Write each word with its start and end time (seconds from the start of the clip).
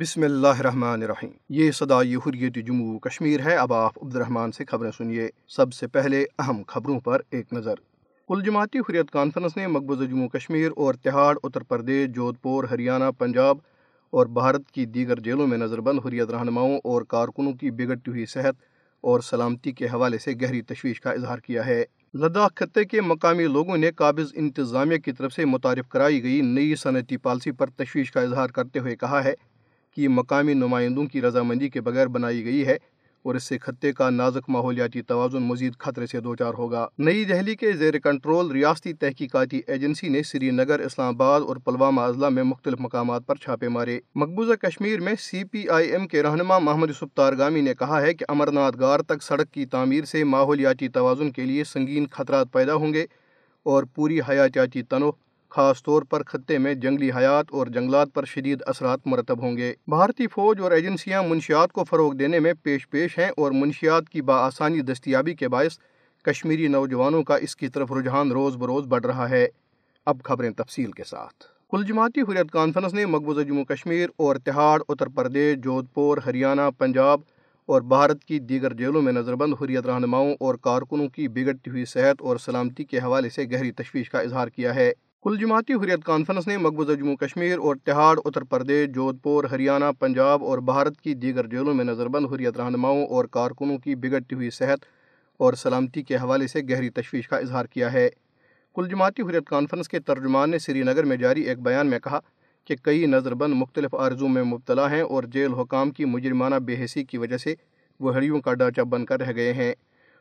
بسم 0.00 0.22
اللہ 0.22 0.58
الرحمن 0.58 1.02
الرحیم۔ 1.02 1.30
یہ 1.48 1.70
صدائی 1.70 2.16
حریت 2.16 2.66
جموں 2.66 2.98
کشمیر 2.98 3.40
ہے۔ 3.40 3.56
اب 3.56 3.72
آپ 3.72 4.04
عبد 4.04 4.14
الرحمن 4.14 4.52
سے 4.52 4.64
خبریں 4.64 4.90
سنیے۔ 4.96 5.28
سب 5.48 5.72
سے 5.72 5.86
پہلے 5.86 6.24
اہم 6.38 6.62
خبروں 6.66 7.00
پر 7.00 7.22
ایک 7.30 7.52
نظر۔ 7.52 7.74
کل 8.28 8.42
جماعتی 8.44 8.78
حریت 8.78 9.10
کانفرنس 9.10 9.56
نے 9.56 9.66
مقبوضہ 9.66 10.04
جموں 10.04 10.28
کشمیر 10.28 10.70
اور 10.76 10.94
تہاڑ، 10.94 11.36
اتر 11.42 11.60
پردیش 11.60 12.08
جودھ 12.08 12.38
پور 12.42 12.64
ہریانہ، 12.64 13.10
پنجاب 13.18 13.58
اور 14.10 14.26
بھارت 14.26 14.70
کی 14.70 14.86
دیگر 14.86 15.20
جیلوں 15.20 15.46
میں 15.46 15.58
نظر 15.58 15.80
بند 15.80 15.98
حریت 16.06 16.30
رہنماؤں 16.30 16.78
اور 16.84 17.02
کارکنوں 17.02 17.52
کی 17.52 17.70
بگڑتی 17.70 18.10
ہوئی 18.10 18.26
صحت 18.26 18.54
اور 19.00 19.20
سلامتی 19.20 19.72
کے 19.72 19.86
حوالے 19.86 20.18
سے 20.18 20.32
گہری 20.42 20.62
تشویش 20.62 21.00
کا 21.00 21.10
اظہار 21.10 21.38
کیا 21.38 21.66
ہے۔ 21.66 21.84
لداخ 22.14 22.54
خطے 22.54 22.84
کے 22.84 23.00
مقامی 23.00 23.46
لوگوں 23.46 23.76
نے 23.76 23.90
قابض 23.90 24.32
انتظامیہ 24.34 24.98
کی 24.98 25.12
طرف 25.12 25.32
سے 25.32 25.44
متعارف 25.44 25.88
کرائی 25.88 26.22
گئی 26.22 26.40
نئی 26.40 26.74
صنعتی 26.74 27.16
پالیسی 27.16 27.50
پر 27.50 27.70
تشویش 27.70 28.12
کا 28.12 28.20
اظہار 28.20 28.48
کرتے 28.48 28.78
ہوئے 28.78 28.96
کہا 28.96 29.24
ہے 29.24 29.34
کہ 29.94 30.08
مقامی 30.08 30.54
نمائندوں 30.54 31.04
کی 31.06 31.20
رضامندی 31.20 31.68
کے 31.68 31.80
بغیر 31.80 32.06
بنائی 32.06 32.44
گئی 32.44 32.66
ہے 32.66 32.76
اور 33.22 33.34
اس 33.34 33.44
سے 33.44 33.58
خطے 33.58 33.92
کا 33.92 34.10
نازک 34.10 34.48
ماحولیاتی 34.48 35.02
توازن 35.02 35.42
مزید 35.42 35.72
خطرے 35.78 36.06
سے 36.06 36.20
دوچار 36.20 36.54
ہوگا۔ 36.58 36.86
نئی 36.98 37.24
دہلی 37.24 37.54
کے 37.54 37.72
زیر 37.72 37.98
کنٹرول 37.98 38.50
ریاستی 38.50 38.92
تحقیقاتی 38.92 39.60
ایجنسی 39.66 40.08
نے 40.08 40.22
سری 40.22 40.50
نگر، 40.50 40.80
اسلام 40.80 41.14
آباد 41.14 41.40
اور 41.40 41.56
پلوامہ 41.56 42.00
اضلاع 42.00 42.28
میں 42.28 42.42
مختلف 42.42 42.80
مقامات 42.80 43.26
پر 43.26 43.36
چھاپے 43.36 43.68
مارے۔ 43.68 44.00
مقبوضہ 44.14 44.52
کشمیر 44.52 45.00
میں 45.00 45.14
سی 45.20 45.44
پی 45.44 45.68
آئی 45.68 45.88
ایم 45.88 46.06
کے 46.06 46.22
رہنما 46.22 46.58
محمد 46.58 46.88
یوسف 46.88 47.14
تارگامی 47.14 47.60
نے 47.60 47.74
کہا 47.74 48.02
ہے 48.02 48.14
کہ 48.14 48.24
امر 48.28 48.52
ناتھ 48.52 48.80
گار 48.80 49.00
تک 49.00 49.22
سڑک 49.22 49.50
کی 49.50 49.66
تعمیر 49.66 50.04
سے 50.04 50.24
ماحولیاتی 50.24 50.88
توازن 50.88 51.30
کے 51.30 51.44
لیے 51.44 51.64
سنگین 51.64 52.06
خطرات 52.06 52.52
پیدا 52.52 52.74
ہوں 52.74 52.92
گے 52.92 53.06
اور 53.62 53.84
پوری 53.94 54.20
حیاتیاتی 54.20 54.82
تنوع 54.82 55.12
خاص 55.50 55.82
طور 55.82 56.02
پر 56.02 56.22
خطے 56.22 56.58
میں 56.58 56.74
جنگلی 56.74 57.10
حیات 57.16 57.46
اور 57.50 57.66
جنگلات 57.66 58.08
پر 58.14 58.24
شدید 58.24 58.62
اثرات 58.66 59.00
مرتب 59.06 59.42
ہوں 59.42 59.56
گے۔ 59.56 59.74
بھارتی 59.86 60.26
فوج 60.26 60.60
اور 60.60 60.72
ایجنسیاں 60.72 61.22
منشیات 61.22 61.72
کو 61.72 61.84
فروغ 61.84 62.14
دینے 62.14 62.38
میں 62.38 62.52
پیش 62.62 62.90
پیش 62.90 63.18
ہیں 63.18 63.30
اور 63.36 63.52
منشیات 63.52 64.08
کی 64.08 64.22
بآسانی 64.22 64.80
دستیابی 64.80 65.34
کے 65.34 65.48
باعث 65.48 65.78
کشمیری 66.24 66.68
نوجوانوں 66.68 67.22
کا 67.22 67.36
اس 67.36 67.56
کی 67.56 67.68
طرف 67.68 67.92
رجحان 67.92 68.32
روز 68.32 68.56
بروز 68.56 68.86
بڑھ 68.86 69.06
رہا 69.06 69.30
ہے۔ 69.30 69.48
اب 70.06 70.22
خبریں 70.24 70.50
تفصیل 70.50 70.90
کے 70.90 71.04
ساتھ۔ 71.04 71.44
کل 71.70 71.84
جماعتی 71.84 72.20
حریت 72.20 72.50
کانفرنس 72.50 72.94
نے 72.94 73.06
مقبوضہ 73.06 73.40
جموں 73.40 73.64
کشمیر 73.64 74.08
اور 74.16 74.36
تہاڑ، 74.36 74.80
اتر 74.88 75.06
پردیش 75.06 75.58
جودھ 75.58 75.86
پور 75.94 76.18
ہریانہ، 76.26 76.70
پنجاب 76.78 77.20
اور 77.66 77.82
بھارت 77.82 78.24
کی 78.24 78.38
دیگر 78.38 78.72
جیلوں 78.72 79.02
میں 79.02 79.12
نظر 79.12 79.34
بند 79.34 79.54
حریت 79.62 79.86
رہنماؤں 79.86 80.34
اور 80.40 80.54
کارکنوں 80.54 81.08
کی 81.08 81.28
بگڑتی 81.28 81.70
ہوئی 81.70 81.84
صحت 81.84 82.16
اور 82.20 82.36
سلامتی 82.36 82.84
کے 82.84 82.98
حوالے 82.98 83.30
سے 83.30 83.44
گہری 83.52 83.72
تشویش 83.72 84.10
کا 84.10 84.20
اظہار 84.20 84.48
کیا 84.48 84.74
ہے۔ 84.74 84.92
کل 85.24 85.36
جماعتی 85.36 85.74
حریت 85.74 86.04
کانفرنس 86.04 86.46
نے 86.46 86.56
مقبوضہ 86.56 86.92
جموں 86.92 87.16
کشمیر 87.16 87.58
اور 87.58 87.76
تہاڑ، 87.84 88.18
اتر 88.24 88.42
پردیش 88.42 88.88
جودھ 88.88 89.18
پور 89.22 89.44
ہریانہ، 89.44 89.84
پنجاب 89.98 90.44
اور 90.44 90.58
بھارت 90.58 91.00
کی 91.00 91.14
دیگر 91.14 91.46
جیلوں 91.46 91.74
میں 91.74 91.84
نظر 91.84 92.08
بند 92.08 92.26
حریت 92.26 92.56
رہنماؤں 92.56 93.04
اور 93.06 93.24
کارکنوں 93.24 93.76
کی 93.78 93.94
بگڑتی 93.94 94.34
ہوئی 94.34 94.50
صحت 94.50 94.84
اور 95.40 95.54
سلامتی 95.54 96.02
کے 96.02 96.16
حوالے 96.16 96.46
سے 96.46 96.60
گہری 96.70 96.90
تشویش 96.90 97.28
کا 97.28 97.36
اظہار 97.36 97.64
کیا 97.64 97.92
ہے۔ 97.92 98.08
کل 98.76 98.88
جماعتی 98.88 99.22
حریت 99.22 99.46
کانفرنس 99.46 99.88
کے 99.88 100.00
ترجمان 100.00 100.50
نے 100.50 100.58
سری 100.58 100.82
نگر 100.82 101.04
میں 101.04 101.16
جاری 101.16 101.42
ایک 101.42 101.60
بیان 101.60 101.86
میں 101.86 101.98
کہا 101.98 102.20
کہ 102.64 102.76
کئی 102.82 103.06
نظر 103.06 103.34
بند 103.34 103.54
مختلف 103.54 103.94
عارضوں 103.94 104.28
میں 104.28 104.42
مبتلا 104.42 104.90
ہیں 104.90 105.02
اور 105.02 105.22
جیل 105.22 105.54
حکام 105.54 105.90
کی 105.90 106.04
مجرمانہ 106.04 106.54
بے 106.54 106.84
حسی 106.84 107.04
کی 107.04 107.18
وجہ 107.18 107.36
سے 107.36 107.54
وہ 108.00 108.14
ہڑیوں 108.14 108.40
کا 108.40 108.54
ڈھانچہ 108.54 108.80
بن 108.80 109.04
کر 109.04 109.20
رہ 109.20 109.32
گئے 109.36 109.52
ہیں۔ 109.52 109.72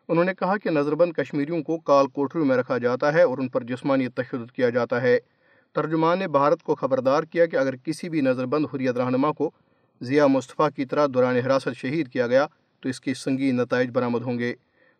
انہوں 0.09 0.25
نے 0.25 0.33
کہا 0.33 0.57
کہ 0.57 0.69
نظر 0.69 0.95
بند 0.95 1.13
کشمیریوں 1.13 1.63
کو 1.63 1.77
کال 1.77 2.07
کوٹریوں 2.07 2.45
میں 2.45 2.57
رکھا 2.57 2.77
جاتا 2.77 3.13
ہے 3.13 3.21
اور 3.21 3.37
ان 3.37 3.47
پر 3.47 3.63
جسمانی 3.63 4.07
تشدد 4.07 4.51
کیا 4.51 4.69
جاتا 4.69 5.01
ہے۔ 5.01 5.19
ترجمان 5.73 6.19
نے 6.19 6.27
بھارت 6.27 6.63
کو 6.63 6.75
خبردار 6.75 7.23
کیا 7.23 7.45
کہ 7.45 7.55
اگر 7.55 7.75
کسی 7.75 8.09
بھی 8.09 8.21
نظر 8.21 8.45
بند 8.45 8.65
حریت 8.73 8.97
رہنما 8.97 9.31
کو 9.31 9.51
ضیاء 10.01 10.25
مصطفیٰ 10.25 10.69
کی 10.75 10.85
طرح 10.85 11.07
دوران 11.13 11.35
حراست 11.35 11.77
شہید 11.77 12.07
کیا 12.07 12.27
گیا 12.27 12.47
تو 12.79 12.89
اس 12.89 13.01
کی 13.01 13.13
سنگین 13.13 13.55
نتائج 13.55 13.89
برآمد 13.89 14.21
ہوں 14.21 14.39
گے۔ 14.39 14.53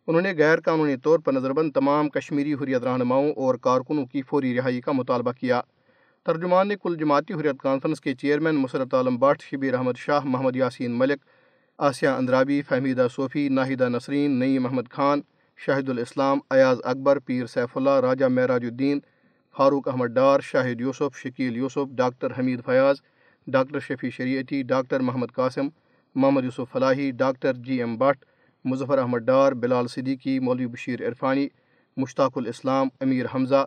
انہوں 0.06 0.22
نے 0.22 0.32
غیر 0.38 0.60
قانونی 0.60 0.96
طور 0.96 1.18
پر 1.18 1.32
نظر 1.32 1.52
بند 1.52 1.72
تمام 1.72 2.08
کشمیری 2.08 2.54
حریت 2.54 2.82
رہنماؤں 2.82 3.32
اور 3.32 3.54
کارکنوں 3.54 4.06
کی 4.06 4.22
فوری 4.22 4.56
رہائی 4.56 4.80
کا 4.80 4.92
مطالبہ 4.92 5.32
کیا۔ 5.32 5.60
ترجمان 6.26 6.68
نے 6.68 6.74
کل 6.82 6.96
جماعتی 7.00 7.34
حریت 7.34 7.62
کانفرنس 7.62 8.00
کے 8.00 8.14
chairman 8.14 8.54
Masarat 8.54 8.94
Alam 8.94 9.16
Bhat 9.16 9.42
Shabir 9.42 9.74
Ahmad 9.74 9.92
Shah, 9.96 10.20
Mohammad 10.24 10.56
Yasin 10.56 10.98
Malik 10.98 11.20
Asiya 11.88 12.08
Andrabi, 12.08 12.62
Fahmeeda 12.62 13.06
Sofi, 13.14 13.48
Naheeda 13.48 13.88
Nasreen, 13.88 14.38
Naeem 14.38 14.66
Ahmad 14.66 14.90
Khan, 14.90 15.20
Shahid 15.56 15.88
ul-Islam, 15.88 16.38
Ayaz 16.50 16.78
Akbar, 16.84 17.18
Peer 17.18 17.46
Saif 17.46 17.76
Ullah, 17.76 17.90
Raja 17.90 18.24
Meraj 18.24 18.64
ud-Din, 18.64 19.00
Farooq 19.56 19.88
Ahmad 19.88 20.06
Dar, 20.06 20.40
Shahid 20.40 20.80
Yusuf, 20.80 21.16
Shakeel 21.16 21.56
Yusuf, 21.56 21.96
doctor 21.96 22.30
Hameed 22.38 22.60
Fayaz, 22.64 22.96
doctor 23.46 23.80
Shafi 23.80 24.10
Shariati, 24.10 24.62
doctor 24.62 25.00
Mohammad 25.00 25.32
Qasim, 25.34 25.68
Mohammad 26.14 26.44
Yusuf 26.44 26.72
Falahi, 26.72 27.10
doctor 27.10 27.52
G 27.54 27.78
M 27.78 27.96
Bhat, 27.96 28.24
Muzaffar 28.64 28.98
Ahmad 28.98 29.18
Dar, 29.18 29.52
Bilal 29.52 29.86
Siddiqui, 29.86 30.38
Maulvi 30.38 30.66
Bashir 30.66 31.08
Irfani, 31.08 31.48
مشتاق 31.96 32.38
الاسلام، 32.38 32.88
امیر 33.00 33.26
حمزہ، 33.34 33.64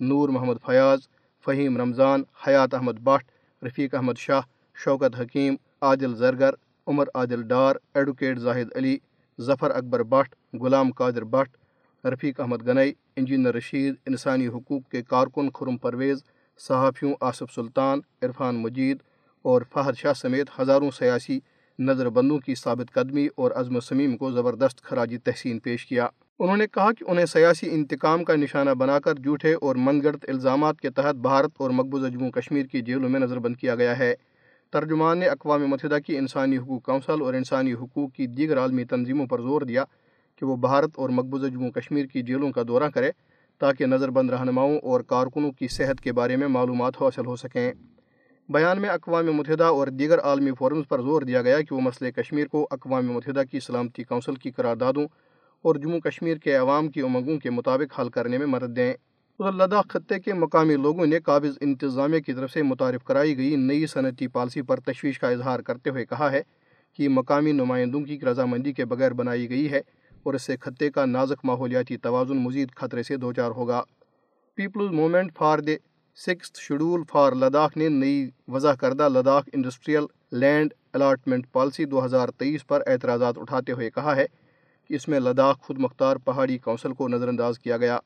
نور 0.00 0.28
محمد 0.28 0.66
Fayyaz, 0.66 0.98
Faheem 1.44 1.76
Ramzan, 1.76 2.22
Hayat 2.46 2.74
Ahmad 2.74 3.00
Bhat, 3.02 3.24
Rafiq 3.64 3.94
Ahmad 3.94 4.18
Shah, 4.18 4.40
Shaukat 4.84 5.20
Hakeem, 5.20 5.54
Adil 5.80 6.14
Zargar 6.14 6.50
Umar 6.86 7.06
Adil 7.14 7.42
Dar, 7.42 7.76
advocate 7.94 8.38
Zahid 8.38 8.68
Ali, 8.74 8.98
Zafar 9.40 9.70
Akbar 9.70 10.02
Bhat, 10.02 10.34
Ghulam 10.60 10.92
Qadir 10.92 11.24
Bhat, 11.24 11.48
Rafiq 12.06 12.40
Ahmad 12.40 12.66
Ganai, 12.66 12.92
engineer 13.16 13.54
Rashid, 13.54 13.94
انسانی 14.06 14.48
حقوق 14.48 14.90
کے 14.90 15.02
کارکن 15.02 15.50
خرم 15.50 15.76
پرویز، 15.76 16.24
صحافیوں 16.58 17.14
آصف 17.20 17.54
سلطان، 17.54 18.00
عرفان 18.22 18.56
مجید 18.56 18.96
اور 19.42 19.62
فہد 19.72 19.96
شاہ 19.96 20.12
سمیت 20.12 20.50
ہزاروں 20.60 20.90
سیاسی 20.90 21.40
نظر 21.78 22.08
بندوں 22.08 22.38
کی 22.38 22.54
ثابت 22.54 22.92
قدمی 22.92 23.28
اور 23.36 23.50
عزم 23.50 23.80
سمیم 23.80 24.16
کو 24.16 24.30
زبردست 24.32 24.82
خراجی 24.82 25.18
تحسین 25.18 25.58
پیش 25.58 25.86
کیا۔ 25.86 26.08
انہوں 26.38 26.56
نے 26.56 26.66
کہا 26.66 26.92
کہ 26.92 27.04
انہیں 27.08 27.26
سیاسی 27.26 27.70
انتقام 27.70 28.24
کا 28.24 28.36
نشانہ 28.36 28.70
بنا 28.70 28.98
کر 28.98 29.14
جھوٹے 29.14 29.54
اور 29.54 29.76
من 29.76 30.02
گڑت 30.02 30.24
الزامات 30.28 30.80
کے 30.80 30.90
تحت 30.90 31.14
بھارت 31.14 31.50
اور 31.56 31.70
مقبوضہ 31.70 32.06
جموں 32.06 32.30
کشمیر 32.30 32.66
کی 32.66 32.80
جیلوں 32.80 33.08
میں 33.08 33.20
نظر 33.20 33.38
بند 33.38 33.56
کیا 33.56 33.74
گیا 33.74 33.98
ہے۔ 33.98 34.14
ترجمان 34.76 35.18
نے 35.18 35.26
اقوام 35.26 35.66
متحدہ 35.66 35.98
کی 36.06 36.18
انسانی 36.18 36.58
حقوق 36.58 36.82
کونسل 36.82 37.22
اور 37.22 37.34
انسانی 37.34 37.72
حقوق 37.72 38.12
کی 38.12 38.26
دیگر 38.26 38.58
عالمی 38.58 38.84
تنظیموں 38.84 39.26
پر 39.26 39.40
زور 39.40 39.62
دیا 39.62 39.84
کہ 40.36 40.46
وہ 40.46 40.56
بھارت 40.56 40.90
اور 40.94 41.08
مقبوضہ 41.08 41.46
جموں 41.46 41.70
کشمیر 41.70 42.06
کی 42.06 42.22
جیلوں 42.22 42.52
کا 42.52 42.62
دورہ 42.68 42.90
کرے 42.94 43.10
تاکہ 43.58 43.86
نظر 43.86 44.10
بند 44.10 44.30
رہنماؤں 44.30 44.78
اور 44.82 45.00
کارکنوں 45.00 45.52
کی 45.52 45.68
صحت 45.68 46.00
کے 46.00 46.12
بارے 46.12 46.36
میں 46.36 46.48
معلومات 46.48 46.94
حاصل 47.00 47.26
ہو 47.26 47.36
سکیں۔ 47.36 47.72
بیان 48.48 48.80
میں 48.80 48.88
اقوام 48.88 49.26
متحدہ 49.26 49.64
اور 49.64 49.88
دیگر 49.88 50.18
عالمی 50.18 50.50
فورمز 50.58 50.88
پر 50.88 51.00
زور 51.00 51.22
دیا 51.22 51.42
گیا 51.42 51.60
کہ 51.60 51.74
وہ 51.74 51.80
مسئلہ 51.80 52.10
کشمیر 52.10 52.46
کو 52.46 52.68
اقوام 52.70 53.06
متحدہ 53.06 53.42
کی 53.50 53.60
سلامتی 53.60 54.04
کونسل 54.04 54.34
کی 54.34 54.50
قراردادوں 54.50 55.06
اور 55.62 55.74
جموں 55.74 56.00
کشمیر 56.00 56.36
کے 56.36 56.54
عوام 56.54 56.88
کی 56.88 57.00
امنگوں 57.00 57.38
کے 57.38 57.50
مطابق 57.50 58.00
حل 58.00 58.08
کرنے 58.08 58.38
میں 58.38 58.46
مدد 58.46 58.76
دیں۔ 58.76 58.94
لداخ 59.40 59.88
خطے 59.88 60.20
کے 60.20 60.34
مقامی 60.34 60.76
لوگوں 60.76 61.06
نے 61.06 61.20
قابض 61.20 61.58
انتظامیہ 61.60 62.20
کی 62.20 62.32
طرف 62.32 62.52
سے 62.52 62.62
متعارف 62.62 63.04
کرائی 63.04 63.36
گئی 63.36 63.56
نئی 63.56 63.86
صنعتی 63.86 64.28
پالیسی 64.28 64.62
پر 64.62 64.80
تشویش 64.80 65.18
کا 65.18 65.28
اظہار 65.28 65.60
کرتے 65.60 65.90
ہوئے 65.90 66.06
کہا 66.06 66.30
ہے 66.32 66.42
کہ 66.92 67.08
مقامی 67.08 67.52
نمائندوں 67.52 68.00
کی 68.00 68.20
رضامندی 68.20 68.72
کے 68.72 68.84
بغیر 68.84 69.12
بنائی 69.12 69.50
گئی 69.50 69.70
ہے 69.70 69.80
اور 70.22 70.34
اس 70.34 70.42
سے 70.42 70.56
خطے 70.60 70.90
کا 70.90 71.04
نازک 71.04 71.44
ماحولیاتی 71.44 71.96
توازن 71.96 72.36
مزید 72.36 72.68
خطرے 72.76 73.02
سے 73.02 73.16
دوچار 73.16 73.50
ہوگا۔ 73.50 73.82
Peoples 74.54 74.90
movement 74.90 75.32
for 75.36 75.58
the 75.58 75.76
six 76.16 76.52
schedule 76.58 77.02
for 77.08 77.32
Ladakh 77.32 77.76
نے 77.76 77.88
نئی 77.88 78.30
وضع 78.48 78.72
کردہ 78.72 79.08
Ladakh 79.08 79.48
industrial 79.52 80.04
land 80.32 80.74
allotment 80.92 81.52
policy 81.52 81.84
دو 81.84 82.04
ہزار 82.04 82.28
تیئیس 82.28 82.66
پر 82.66 82.82
اعتراضات 82.86 83.38
اٹھاتے 83.38 83.72
ہوئے 83.72 83.90
کہا 83.90 84.16
ہے 84.16 84.26
کہ 84.90 84.94
اس 84.94 85.08
میں 85.08 85.20
لداخ 85.20 85.60
خود 85.60 85.78
مختار 85.78 86.16
پہاڑی 86.16 86.58
کونسل 86.58 86.92
کو 86.92 87.08
نظر 87.08 87.28
انداز 87.28 87.58
کیا 87.58 87.76
گیا۔ 87.76 87.98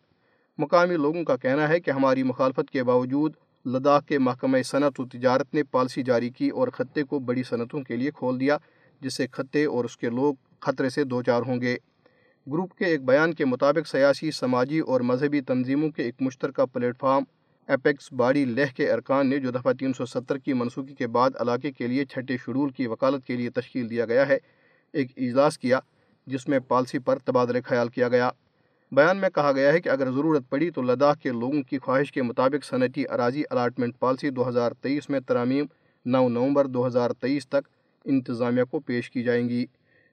مقامی 0.59 0.97
لوگوں 0.97 1.25
کا 1.25 1.37
کہنا 1.37 1.69
ہے 1.69 1.81
کہ 1.81 1.91
ہماری 1.91 2.23
مخالفت 2.23 2.71
کے 2.71 2.83
باوجود 2.85 3.33
لداخ 3.67 4.05
کے 4.07 4.19
محکمہ 4.19 4.59
صنعت 4.63 5.01
و 5.01 5.07
تجارت 5.07 5.55
نے 5.55 5.63
پالیسی 5.63 6.03
جاری 6.03 6.31
کی 6.31 6.49
اور 6.49 6.69
خطے 6.69 7.03
کو 7.03 7.19
بڑی 7.19 7.43
صنعتوں 7.43 7.81
کے 7.81 7.97
لیے 7.97 8.11
کھول 8.11 8.41
دیا، 8.41 8.57
جس 9.01 9.15
سے 9.15 9.27
خطے 9.33 9.65
اور 9.65 9.85
اس 9.85 9.97
کے 9.97 10.11
لوگ 10.11 10.35
خطرے 10.61 10.91
سے 10.91 11.05
دو 11.05 11.23
چار 11.23 11.43
ہوں 11.43 11.61
گے۔ 11.61 11.77
گروپ 12.47 12.75
کے 12.75 12.85
ایک 12.85 13.05
بیان 13.05 13.35
کے 13.35 13.45
مطابق 13.45 13.89
سیاسی، 13.89 14.31
سماجی 14.31 14.79
اور 14.79 15.01
مذہبی 15.01 15.41
تنظیموں 15.41 15.91
کے 15.91 16.03
ایک 16.03 16.15
مشترکہ 16.21 16.65
پلیٹ 16.65 16.99
فارم 17.01 17.25
ایپیکس 17.69 18.13
باڑی 18.13 18.45
لہ 18.45 18.75
کے 18.77 18.93
ارکان 18.93 19.31
نے 19.31 19.39
جو 19.39 19.51
دفعہ 19.51 19.73
تین 19.73 19.93
سو 19.93 20.07
ستر 20.07 20.39
کی 20.39 20.53
منسوخی 20.53 20.95
کے 20.95 21.07
بعد 21.07 21.31
علاقے 21.41 21.73
کے 21.73 21.87
لیے 21.87 22.05
چھٹے 22.05 22.37
شیڈول 22.37 22.71
کی 22.71 22.87
وکالت 22.87 23.27
کے 23.27 23.37
لیے 23.37 23.51
تشکیل 23.51 23.91
دیا 23.91 24.05
گیا 24.05 24.29
ہے، 24.29 24.39
ایک 24.93 25.13
اجلاس 25.17 25.59
کیا، 25.59 25.79
جس 26.27 26.49
میں 26.49 26.59
پالسی 26.59 26.99
پر 26.99 27.19
تبادلہ 27.19 27.59
خیال 27.65 27.89
کیا 27.89 28.09
گیا۔ 28.09 28.31
بیان 28.93 29.19
میں 29.19 29.31
کہا 29.31 29.53
گیا 29.53 29.73
ہے 29.73 29.81
کہ 29.81 29.89
اگر 29.89 30.11
ضرورت 30.11 30.43
پڑی 30.51 30.71
تو 30.71 30.83
لداخ 30.83 31.19
کے 31.19 31.31
لوگوں 31.31 31.63
کی 31.63 31.79
خواہش 31.79 32.13
کے 32.13 32.23
مطابق 32.23 32.65
صنعتی 32.65 33.05
اراضی 33.11 33.43
الاٹمنٹ 33.51 33.99
پالسی 33.99 34.31
دو 34.31 34.49
ہزار 34.49 34.73
تیئیس 34.73 35.11
میں 35.11 35.21
ترامیم 35.21 35.67
نو 36.07 36.29
نومبر 36.29 36.67
دو 36.67 36.87
ہزار 36.87 37.11
تیئیس 37.11 37.49
تک 37.49 37.69
انتظامیہ 38.05 38.65
کو 38.65 38.81
پیش 38.81 39.11
کی 39.11 39.23
جائیں 39.23 39.49
گی۔ 39.49 39.67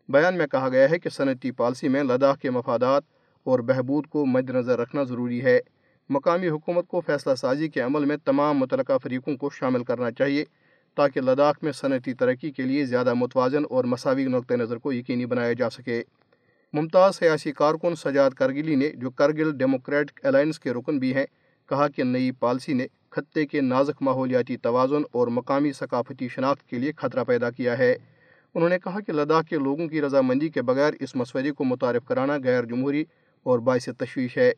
بیان 0.09 0.37
میں 0.37 0.47
کہا 0.47 0.69
گیا 0.69 0.89
ہے 0.89 0.99
کہ 0.99 1.09
صنعتی 1.09 1.51
پالسی 1.51 1.87
میں 1.87 2.03
لداخ 2.03 2.37
کے 2.39 2.49
مفادات 2.49 3.03
اور 3.43 3.59
بہبود 3.59 4.07
کو 4.07 4.25
مد 4.25 4.49
نظر 4.49 4.79
رکھنا 4.79 5.03
ضروری 5.03 5.43
ہے۔ 5.43 5.59
مقامی 6.09 6.49
حکومت 6.49 6.87
کو 6.87 7.01
فیصلہ 7.01 7.35
سازی 7.35 7.67
کے 7.67 7.81
عمل 7.81 8.05
میں 8.05 8.17
تمام 8.25 8.57
متعلقہ 8.57 8.97
فریقوں 9.03 9.37
کو 9.37 9.49
شامل 9.49 9.83
کرنا 9.83 10.11
چاہیے 10.11 10.45
تاکہ 10.95 11.21
لداخ 11.21 11.55
میں 11.61 11.71
صنعتی 11.71 12.13
ترقی 12.13 12.51
کے 12.51 12.63
لیے 12.63 12.85
زیادہ 12.85 13.13
متوازن 13.13 13.63
اور 13.69 13.83
مساوی 13.83 14.25
نقطۂ 14.25 14.53
نظر 14.53 14.77
کو 14.77 14.93
یقینی 14.93 15.25
بنایا 15.25 15.53
جا 15.53 15.69
سکے۔ 15.69 16.03
ممتاز 16.73 17.15
سیاسی 17.15 17.51
کارکن 17.51 17.95
سجاد 17.95 18.31
کرگلی 18.31 18.75
نے 18.75 18.89
جو 18.89 19.09
کرگل 19.09 19.57
ڈیموکریٹک 19.57 20.19
الائنس 20.23 20.59
کے 20.59 20.71
رکن 20.71 20.99
بھی 20.99 21.13
ہیں، 21.15 21.25
کہا 21.69 21.87
کہ 21.87 22.03
نئی 22.03 22.31
پالسی 22.31 22.73
نے 22.73 22.87
خطے 23.09 23.45
کے 23.45 23.61
نازک 23.61 24.01
ماحولیاتی 24.01 24.57
توازن 24.57 25.01
اور 25.11 25.27
مقامی 25.27 25.71
ثقافتی 25.71 26.27
شناخت 26.27 26.67
کے 26.69 26.79
لیے 26.79 26.91
خطرہ 26.97 27.23
پیدا 27.23 27.51
کیا 27.51 27.77
ہے۔ 27.77 27.95
انہوں 28.55 28.69
نے 28.69 28.79
کہا 28.79 28.99
کہ 28.99 29.13
لداخ 29.13 29.45
کے 29.45 29.55
لوگوں 29.55 29.87
کی 29.87 30.01
رضامندی 30.01 30.49
کے 30.49 30.61
بغیر 30.61 30.93
اس 30.99 31.15
مسورے 31.15 31.51
کو 31.51 31.63
متعارف 31.63 32.05
کرانا 32.05 32.37
غیر 32.43 32.63
جمہوری 32.63 33.03
اور 33.43 33.59
باعث 33.59 33.89
تشویش 33.97 34.37
ہے۔ 34.37 34.51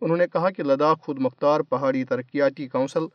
انہوں 0.00 0.16
نے 0.16 0.26
کہا 0.32 0.50
کہ 0.50 0.62
لداخ 0.62 1.00
خود 1.00 1.18
مختار 1.18 1.60
پہاڑی 1.60 2.04
ترقیاتی 2.04 2.68
کونسل 2.68 3.06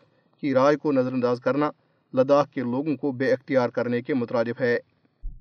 کی 0.44 0.54
رائے 0.54 0.76
کو 0.76 0.92
نظر 0.92 1.14
انداز 1.14 1.40
کرنا 1.40 1.72
لداخ 2.14 2.50
کے 2.50 2.62
لوگوں 2.62 2.96
کو 2.96 3.12
بے 3.12 3.32
اختیار 3.32 3.70
کرنے 3.70 4.02
کے 4.02 4.14
مترادف 4.14 4.62
ہے۔ 4.62 4.78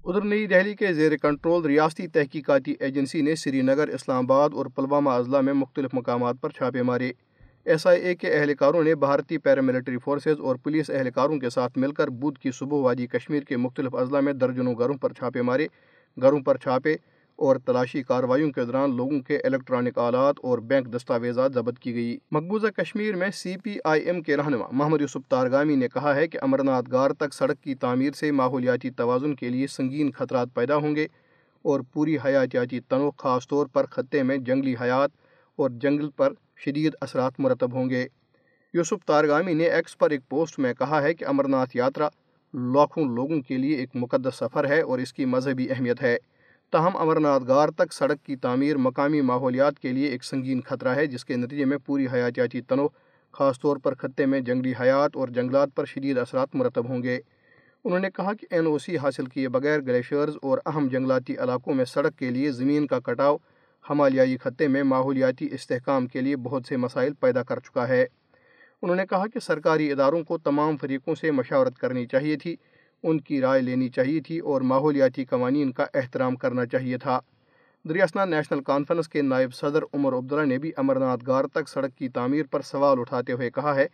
ادھر 0.05 0.25
نئی 0.25 0.47
دہلی 0.47 0.75
کے 0.75 0.93
زیر 0.93 1.17
کنٹرول 1.17 1.65
ریاستی 1.65 2.07
تحقیقاتی 2.07 2.75
ایجنسی 2.81 3.21
نے 3.23 3.35
سری 3.35 3.61
نگر، 3.63 3.89
اسلام 3.89 4.25
آباد 4.25 4.51
اور 4.53 4.67
پلوامہ 4.67 5.11
اضلاع 5.11 5.41
میں 5.41 5.53
مختلف 5.53 5.91
مقامات 5.93 6.35
پر 6.41 6.51
چھاپے 6.51 6.83
مارے۔ 6.83 7.13
ایس 7.65 7.87
آئی 7.87 8.03
اے 8.03 8.15
کے 8.15 8.33
اہلکاروں 8.35 8.83
نے 8.85 8.95
بھارتی 8.95 9.39
پیراملٹری 9.39 9.99
فورسز 10.05 10.41
اور 10.41 10.57
پولیس 10.57 10.91
اہلکاروں 10.91 11.39
کے 11.39 11.51
ساتھ 11.51 11.79
مل 11.79 11.93
کر 11.93 12.09
بدھ 12.09 12.39
کی 12.39 12.51
صبح 12.51 12.79
وادی 12.79 13.07
کشمیر 13.07 13.43
کے 13.43 13.57
مختلف 13.57 13.95
اضلاع 13.95 14.21
میں 14.21 14.33
درجنوں 14.33 14.75
گھروں 14.79 14.95
پر 14.95 15.13
چھاپے 15.13 15.43
مارے۔ 15.43 15.67
گھروں 16.21 16.41
پر 16.41 16.57
چھاپے 16.57 16.97
اور 17.41 17.57
تلاشی 17.57 18.03
کارروائیوں 18.03 18.51
کے 18.53 18.65
دوران 18.65 18.97
لوگوں 18.97 19.21
کے 19.21 19.37
الیکٹرانک 19.37 19.99
آلات 19.99 20.35
اور 20.43 20.59
بینک 20.59 20.97
دستاویزات 20.97 21.55
ضبط 21.55 21.79
کی 21.79 21.95
گئی۔ 21.95 22.19
مقبوضہ 22.31 22.67
کشمیر 22.67 23.17
میں 23.17 23.31
سی 23.35 23.57
پی 23.57 23.77
آئی 23.85 24.03
ایم 24.03 24.23
کے 24.23 24.37
رہنما 24.37 24.65
محمد 24.73 25.01
یوسف 25.01 25.29
تارگامی 25.29 25.77
نے 25.77 25.89
کہا 25.89 26.15
ہے 26.15 26.29
کہ 26.29 26.39
امرناتھ 26.43 26.91
گار 26.93 27.11
تک 27.11 27.35
سڑک 27.35 27.63
کی 27.63 27.75
تعمیر 27.75 28.13
سے 28.13 28.31
ماحولیاتی 28.33 28.91
توازن 28.91 29.35
کے 29.35 29.49
لیے 29.49 29.67
سنگین 29.67 30.11
خطرات 30.11 30.49
پیدا 30.55 30.77
ہوں 30.77 30.97
گے 30.97 31.07
اور 31.65 31.81
پوری 31.93 32.17
حیاتیاتی 32.25 32.81
تنوع 32.81 33.11
خاص 33.19 33.49
طور 33.49 33.67
پر 33.67 33.87
خطے 33.87 34.23
میں 34.23 34.37
جنگلی 34.37 34.75
حیات 34.81 35.11
اور 35.57 35.71
جنگل 35.71 36.11
پر 36.11 36.33
شدید 36.57 36.93
اثرات 37.01 37.33
مرتب 37.39 37.73
ہوں 37.73 37.91
گے۔ 37.91 38.07
یوسف 38.75 39.05
تارگامی 39.07 39.55
نے 39.55 39.65
ایکس 39.65 39.99
پر 39.99 40.11
ایک 40.11 40.21
پوسٹ 40.29 40.59
میں 40.59 40.75
کہا 40.75 41.03
ہے 41.03 41.15
کہ 41.15 41.25
امرناتھ 41.25 41.77
یاترا 41.77 42.09
لاکھوں 42.55 43.05
لوگوں 43.05 43.41
کے 43.41 43.57
لیے 43.59 43.77
ایک 43.77 43.91
مقدس 43.95 44.35
سفر 44.35 44.69
ہے 44.69 44.81
اور 44.81 44.99
اس 44.99 45.13
کی 45.13 45.25
مذہبی 45.25 45.71
اہمیت 45.71 46.03
ہے۔ 46.03 46.17
تاہم 46.71 46.97
امرناتھ 46.97 47.45
گار 47.49 47.69
تک 47.69 47.93
سڑک 47.93 48.27
کی 48.27 48.37
تعمیر 48.37 48.77
مقامی 48.77 49.21
ماحولیات 49.21 49.79
کے 49.79 49.93
لیے 49.93 50.09
ایک 50.09 50.25
سنگین 50.25 50.61
خطرہ 50.61 50.89
ہے، 50.89 51.07
جس 51.07 51.25
کے 51.25 51.37
نتیجے 51.37 51.65
میں 51.65 51.79
پوری 51.79 52.07
حیاتیاتی 52.13 52.61
تنوع، 52.61 52.89
خاص 53.33 53.61
طور 53.61 53.77
پر 53.77 53.95
خطے 53.95 54.27
میں 54.27 54.41
جنگلی 54.41 54.73
حیات 54.81 55.17
اور 55.17 55.29
جنگلات 55.29 55.69
پر 55.75 55.85
شدید 55.85 56.19
اثرات 56.19 56.55
مرتب 56.55 56.89
ہوں 56.89 57.03
گے۔ 57.03 57.21
انہوں 57.85 57.99
نے 57.99 58.11
کہا 58.11 58.33
کہ 58.33 58.47
این 58.51 58.67
او 58.67 58.79
سی 58.79 58.99
حاصل 58.99 59.27
کیے 59.27 59.49
بغیر 59.49 59.81
گلیشیئرز 59.81 60.37
اور 60.43 60.59
اہم 60.67 60.89
جنگلاتی 60.89 61.37
علاقوں 61.37 61.75
میں 61.75 61.85
سڑک 61.85 62.17
کے 62.17 62.31
لیے 62.31 62.53
زمین 62.53 62.87
کا 62.87 62.99
کٹاؤ، 62.99 63.37
ہمالیائی 63.91 64.37
خطے 64.37 64.69
میں 64.69 64.83
ماحولیاتی 64.83 65.49
استحکام 65.53 66.07
کے 66.07 66.21
لیے 66.21 66.37
بہت 66.37 66.63
سے 66.69 66.77
مسائل 66.77 67.13
پیدا 67.15 67.43
کر 67.43 67.61
چکا 67.61 67.89
ہے۔ 67.89 68.07
انہوں 68.83 68.97
نے 68.97 69.07
کہا 69.07 69.27
کہ 69.27 69.41
سرکاری 69.41 69.93
اداروں 69.93 70.23
کو 70.25 70.39
تمام 70.39 70.77
فریقوں 70.77 71.15
سے 71.15 71.31
مشاورت 71.31 71.79
کرنی 71.79 72.07
چاہیے 72.07 72.37
تھی 72.37 72.57
ان 73.03 73.21
کی 73.21 73.41
رائے 73.41 73.63
لینی 73.63 73.89
چاہیے 73.89 74.21
تھی 74.21 74.39
اور 74.39 74.61
ماحولیاتی 74.61 75.25
قوانین 75.25 75.73
کا 75.73 75.87
احترام 75.95 76.37
کرنا 76.37 76.67
چاہیے 76.67 76.99
تھا۔ 76.99 77.21
دریاسنا 77.89 78.25
نیشنل 78.25 78.63
کانفرنس 78.63 79.09
کے 79.09 79.23
نائب 79.23 79.55
صدر 79.55 79.83
عمر 79.93 80.13
عبداللہ 80.13 80.45
نے 80.45 80.59
بھی 80.59 80.73
امرناتھ 80.77 81.25
گار 81.27 81.45
تک 81.45 81.69
سڑک 81.69 81.99
کی 81.99 82.09
تعمیر 82.09 82.43
پر 82.51 82.63
سوال 82.63 83.01
اٹھاتے 83.01 83.33
ہوئے 83.33 83.51
کہا 83.51 83.75
ہے 83.75 83.87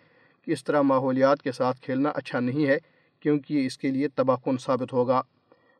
کہ 0.43 0.51
اس 0.51 0.65
طرح 0.65 0.83
ماحولیات 0.83 1.43
کے 1.43 1.53
ساتھ 1.53 1.81
کھیلنا 1.81 2.09
اچھا 2.09 2.41
نہیں 2.41 2.67
ہے 2.67 2.79
کیونکہ 3.21 3.55
یہ 3.55 3.67
اس 3.67 3.79
کے 3.79 3.91
لیے 3.91 4.09
تباہ 4.09 4.37
کن 4.45 4.57
ثابت 4.59 4.93
ہوگا۔ 4.93 5.23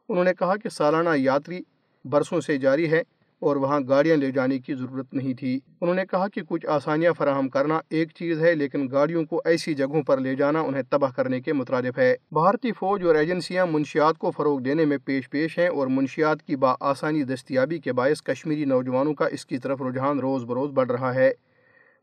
انہوں 0.09 0.25
نے 0.25 0.35
کہا 0.39 0.57
کہ 0.57 0.69
سالانہ 0.69 1.09
یاتری 1.17 1.61
برسوں 2.05 2.41
سے 2.41 2.59
جاری 2.59 2.91
ہے 2.91 3.03
اور 3.41 3.57
وہاں 3.57 3.81
گاڑیاں 3.89 4.17
لے 4.17 4.31
جانے 4.31 4.59
کی 4.59 4.75
ضرورت 4.75 5.15
نہیں 5.15 5.35
تھی۔ 5.35 5.61
انہوں 5.81 5.95
نے 5.95 6.03
کہا 6.11 6.29
کہ 6.29 6.43
کچھ 6.49 6.67
آسانیاں 6.67 7.13
فراہم 7.13 7.49
کرنا 7.49 7.81
ایک 7.91 8.09
چیز 8.15 8.41
ہے، 8.41 8.55
لیکن 8.55 8.89
گاڑیوں 8.93 9.25
کو 9.25 9.43
ایسی 9.45 9.75
جگہوں 9.75 10.03
پر 10.03 10.19
لے 10.19 10.35
جانا 10.35 10.61
انہیں 10.61 10.83
تباہ 10.91 11.11
کرنے 11.11 11.41
کے 11.41 11.53
مترادف 11.53 11.99
ہے۔ 11.99 12.15
بھارتی 12.33 12.73
فوج 12.73 13.05
اور 13.05 13.15
ایجنسیاں 13.15 13.67
منشیات 13.67 14.19
کو 14.19 14.31
فروغ 14.31 14.61
دینے 14.61 14.85
میں 14.85 14.99
پیش 15.05 15.31
پیش 15.31 15.59
ہیں 15.59 15.69
اور 15.69 15.87
منشیات 15.87 16.43
کی 16.43 16.57
با 16.57 16.75
آسانی 16.81 17.23
دستیابی 17.23 17.79
کے 17.79 17.93
باعث 17.93 18.23
کشمیری 18.23 18.65
نوجوانوں 18.65 19.15
کا 19.15 19.27
اس 19.27 19.47
کی 19.47 19.59
طرف 19.59 19.83
رجحان 19.83 20.19
روز 20.19 20.45
بروز 20.45 20.71
بڑھ 20.71 20.93
رہا 20.93 21.15
ہے۔ 21.15 21.33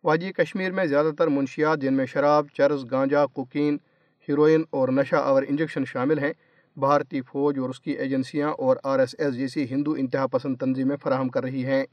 وادی 0.04 0.32
کشمیر 0.32 0.72
میں 0.72 0.86
زیادہ 0.86 1.12
تر 1.18 1.28
منشیات 1.28 1.80
جن 1.80 1.94
میں 1.94 2.06
شراب، 2.06 2.48
چرس، 2.58 2.86
گانجا، 2.92 3.26
کوکین، 3.26 3.78
ہیروئن 4.30 4.64
اور 4.70 4.90
نشہ 4.90 5.16
آور 5.16 5.44
انجیکشن 5.50 5.86
شامل 5.86 6.20
ہیں 6.20 6.34
بھارتی 6.78 7.22
فوج 7.22 7.60
اور 7.60 7.70
اس 7.70 7.80
کی 7.80 7.92
ایجنسیاں 7.92 8.50
اور 8.50 8.78
آر 8.84 9.00
ایس 9.00 9.16
ایس 9.18 9.36
جیسی 9.36 9.66
ہندو 9.72 9.92
انتہا 9.92 10.28
پسند 10.28 10.56
تنظیمیں 10.56 10.98
فراہم 10.98 11.30
کر 11.30 11.44
رہی 11.44 11.66
ہیں۔ 11.66 11.86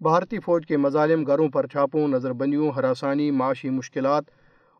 بھارتی 0.00 0.38
فوج 0.38 0.66
کے 0.66 0.76
مظالم 0.76 1.26
گھروں 1.26 1.48
پر 1.48 1.66
چھاپوں 1.66 2.08
نظر 2.08 2.32
بندیوں 2.32 2.70
ہراسانی، 2.70 3.30
معاشی 3.30 3.70
مشکلات 3.70 4.24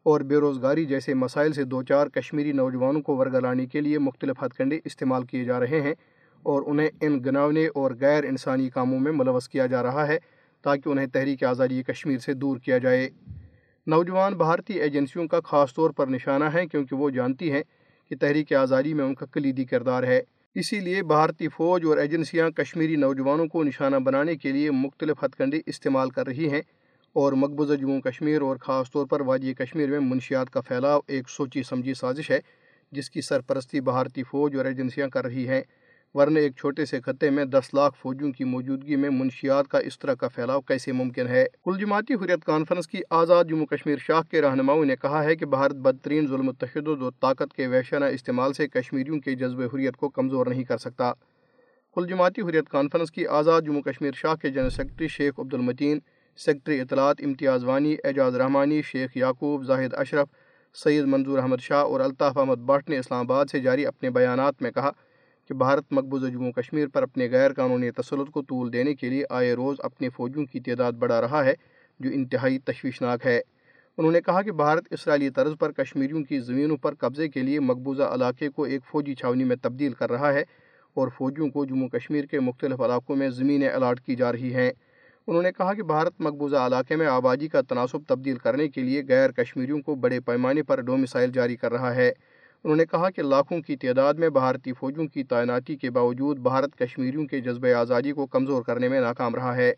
اور 0.02 0.20
بے 0.20 0.36
روزگاری 0.36 0.84
جیسے 0.84 1.14
مسائل 1.14 1.52
سے 1.52 1.64
دو 1.64 1.82
چار 1.82 2.06
کشمیری 2.06 2.52
نوجوانوں 2.52 3.00
کو 3.00 3.16
ورگلانے 3.16 3.66
کے 3.66 3.80
لیے 3.80 3.98
مختلف 3.98 4.42
ہتھ 4.42 4.54
کنڈے 4.54 4.78
استعمال 4.84 5.24
کیے 5.24 5.44
جا 5.44 5.60
رہے 5.60 5.80
ہیں 5.80 5.94
اور 6.42 6.62
انہیں 6.66 6.88
ان 7.00 7.18
گناونے 7.24 7.66
اور 7.66 7.90
غیر 8.00 8.24
انسانی 8.24 8.70
کاموں 8.70 9.00
میں 9.00 9.12
ملوث 9.12 9.48
کیا 9.48 9.66
جا 9.66 9.82
رہا 9.82 10.06
ہے 10.06 10.18
تاکہ 10.62 10.88
انہیں 10.88 11.06
تحریک 11.06 11.44
آزادی 11.44 11.82
کشمیر 11.82 12.18
سے 12.18 12.34
دور 12.34 12.56
کیا 12.56 12.78
جائے۔ 12.78 13.08
نوجوان 13.86 14.34
بھارتی 14.34 14.74
ایجنسیوں 14.74 15.28
کا 15.28 15.40
خاص 15.44 15.74
طور 15.74 15.90
پر 15.90 16.06
نشانہ 16.06 16.44
ہیں 16.44 16.66
کیونکہ 16.66 16.96
وہ 16.96 17.10
جانتی 17.10 17.52
ہیں 17.52 17.62
کہ 18.10 18.16
تحریک 18.16 18.52
آزادی 18.52 18.94
میں 18.94 19.04
ان 19.04 19.14
کا 19.14 19.26
کلیدی 19.26 19.64
کردار 19.64 20.02
ہے۔ 20.02 20.20
اسی 20.54 20.80
لیے 20.80 21.02
بھارتی 21.02 21.48
فوج 21.48 21.84
اور 21.84 21.98
ایجنسیاں 21.98 22.50
کشمیری 22.50 22.96
نوجوانوں 22.96 23.46
کو 23.46 23.64
نشانہ 23.64 23.96
بنانے 23.96 24.36
کے 24.36 24.52
لیے 24.52 24.70
مختلف 24.70 25.24
ہتھ 25.24 25.36
کنڈے 25.36 25.60
استعمال 25.66 26.10
کر 26.10 26.26
رہی 26.26 26.50
ہیں 26.50 26.60
اور 27.12 27.32
مقبوضہ 27.32 27.74
جموں 27.74 28.00
کشمیر 28.00 28.40
اور 28.40 28.56
خاص 28.56 28.90
طور 28.90 29.06
پر 29.06 29.20
وادی 29.20 29.54
کشمیر 29.54 29.88
میں 29.88 30.00
منشیات 30.00 30.50
کا 30.50 30.60
پھیلاؤ 30.60 31.00
ایک 31.06 31.28
سوچی 31.28 31.62
سمجھی 31.62 31.94
سازش 31.94 32.30
ہے، 32.30 32.38
جس 32.92 33.10
کی 33.10 33.20
سرپرستی 33.20 33.80
بھارتی 33.80 34.22
فوج 34.22 34.56
اور 34.56 34.64
ایجنسیاں 34.64 35.08
کر 35.08 35.24
رہی 35.24 35.48
ہیں۔ 35.48 35.62
ورنہ 36.16 36.38
ایک 36.38 36.56
چھوٹے 36.56 36.84
سے 36.84 37.00
خطے 37.00 37.30
میں 37.30 37.44
دس 37.44 37.74
لاکھ 37.74 37.94
فوجیوں 38.02 38.32
کی 38.32 38.44
موجودگی 38.44 38.96
میں 38.96 39.10
منشیات 39.10 39.68
کا 39.68 39.78
اس 39.78 39.98
طرح 39.98 40.14
کا 40.14 40.28
پھیلاؤ 40.28 40.60
کیسے 40.60 40.92
ممکن 40.92 41.26
ہے؟ 41.26 41.44
کل 41.64 41.78
جماعتی 41.78 42.14
حریت 42.14 42.44
کانفرنس 42.44 42.86
کی 42.88 43.00
آزاد 43.10 43.44
جموں 43.44 43.66
کشمیر 43.66 43.96
شاخ 44.00 44.28
کے 44.28 44.40
رہنماؤں 44.40 44.84
نے 44.84 44.96
کہا 44.96 45.24
ہے 45.24 45.36
کہ 45.36 45.46
بھارت 45.46 45.74
بدترین 45.74 46.26
ظلم 46.26 46.52
تشدد 46.52 47.02
اور 47.02 47.12
طاقت 47.20 47.54
کے 47.54 47.66
وحشانہ 47.66 48.04
استعمال 48.04 48.52
سے 48.52 48.68
کشمیریوں 48.68 49.20
کے 49.20 49.34
جذب 49.34 49.60
حریت 49.60 49.96
کو 49.96 50.08
کمزور 50.08 50.46
نہیں 50.46 50.64
کر 50.64 50.78
سکتا۔ 50.78 51.12
کل 51.94 52.06
جماعتی 52.08 52.42
حریت 52.42 52.68
کانفرنس 52.68 53.10
کی 53.10 53.26
آزاد 53.26 53.62
جموں 53.62 53.82
کشمیر 53.82 54.12
شاخ 54.14 54.38
کے 54.38 54.50
جنرل 54.50 54.70
سیکرٹری 54.70 55.08
شیخ 55.08 55.40
عبد 55.40 55.54
المتین 55.54 55.98
سیکرٹری 56.36 56.80
اطلاعات 56.80 57.16
امتیاز 57.24 57.64
وانی، 57.64 57.96
اعجاز 58.04 58.36
رحمانی، 58.36 58.82
شیخ 58.82 59.16
یعقوب، 59.16 59.64
زاہد 59.64 59.94
اشرف، 59.94 60.28
سید 60.74 61.04
منظور 61.04 61.38
احمد 61.38 61.60
شاہ 61.60 61.82
اور 61.82 62.00
الطاف 62.00 62.38
احمد 62.38 62.56
بٹ 62.56 62.90
نے 62.90 62.98
اسلام 62.98 63.20
آباد 63.20 63.46
سے 63.52 63.60
جاری 63.60 63.86
اپنے 63.86 64.10
بیانات 64.10 64.62
میں 64.62 64.70
کہا 64.70 64.90
کہ 65.48 65.54
بھارت 65.54 65.84
مقبوضہ 65.90 66.26
جموں 66.26 66.52
کشمیر 66.52 66.88
پر 66.88 67.02
اپنے 67.02 67.28
غیر 67.30 67.52
قانونی 67.52 67.90
تسلط 67.90 68.30
کو 68.30 68.42
طول 68.42 68.72
دینے 68.72 68.94
کے 68.94 69.08
لیے 69.08 69.24
آئے 69.30 69.54
روز 69.54 69.76
اپنے 69.78 70.08
فوجیوں 70.08 70.46
کی 70.46 70.60
تعداد 70.60 70.92
بڑھا 70.92 71.20
رہا 71.20 71.44
ہے، 71.44 71.54
جو 72.00 72.10
انتہائی 72.12 72.58
تشویشناک 72.58 73.26
ہے۔ 73.26 73.40
انہوں 73.98 74.12
نے 74.12 74.20
کہا 74.20 74.42
کہ 74.42 74.52
بھارت 74.52 74.84
اسرائیلی 74.90 75.30
طرز 75.30 75.52
پر 75.58 75.72
کشمیریوں 75.72 76.22
کی 76.24 76.40
زمینوں 76.40 76.76
پر 76.76 76.94
قبضے 76.94 77.28
کے 77.28 77.42
لیے 77.42 77.60
مقبوضہ 77.60 78.02
علاقے 78.02 78.48
کو 78.48 78.62
ایک 78.62 78.80
فوجی 78.84 79.14
چھاونی 79.14 79.44
میں 79.44 79.56
تبدیل 79.62 79.92
کر 79.92 80.10
رہا 80.10 80.32
ہے 80.32 80.42
اور 80.94 81.08
فوجیوں 81.08 81.48
کو 81.48 81.64
جموں 81.64 81.88
کشمیر 81.88 82.24
کے 82.24 82.40
مختلف 82.40 82.80
علاقوں 82.80 83.16
میں 83.16 83.28
زمینیں 83.30 83.68
الاٹ 83.68 84.00
کی 84.00 84.16
جا 84.16 84.32
رہی 84.32 84.54
ہیں۔ 84.54 84.70
انہوں 85.28 85.42
نے 85.42 85.52
کہا 85.52 85.74
کہ 85.74 85.82
بھارت 85.82 86.20
مقبوضہ 86.20 86.56
علاقے 86.56 86.96
میں 86.96 87.06
آبادی 87.06 87.48
کا 87.48 87.60
تناسب 87.60 87.98
تبدیل 88.08 88.36
کرنے 88.36 88.68
کے 88.68 88.80
لیے 88.80 89.02
غیر 89.08 89.30
کشمیریوں 89.30 89.80
کو 89.80 89.94
بڑے 89.94 90.20
پیمانے 90.20 90.62
پر 90.62 90.80
ڈومسائل 90.80 91.32
جاری 91.32 91.56
کر 91.56 91.72
رہا 91.72 91.94
ہے۔ 91.94 92.12
انہوں 92.64 92.76
نے 92.76 92.84
کہا 92.86 93.10
کہ 93.10 93.22
لاکھوں 93.22 93.60
کی 93.60 93.76
تعداد 93.76 94.14
میں 94.14 94.28
بھارتی 94.28 94.72
فوجوں 94.72 95.06
کی 95.06 95.24
تعیناتی 95.24 95.76
کے 95.76 95.90
باوجود 95.90 96.38
بھارت 96.38 96.76
کشمیریوں 96.78 97.26
کے 97.26 97.40
جذبہ 97.40 97.74
آزادی 97.74 98.12
کو 98.12 98.26
کمزور 98.26 98.62
کرنے 98.62 98.88
میں 98.88 99.00
ناکام 99.00 99.34
رہا 99.34 99.56
ہے۔ 99.56 99.70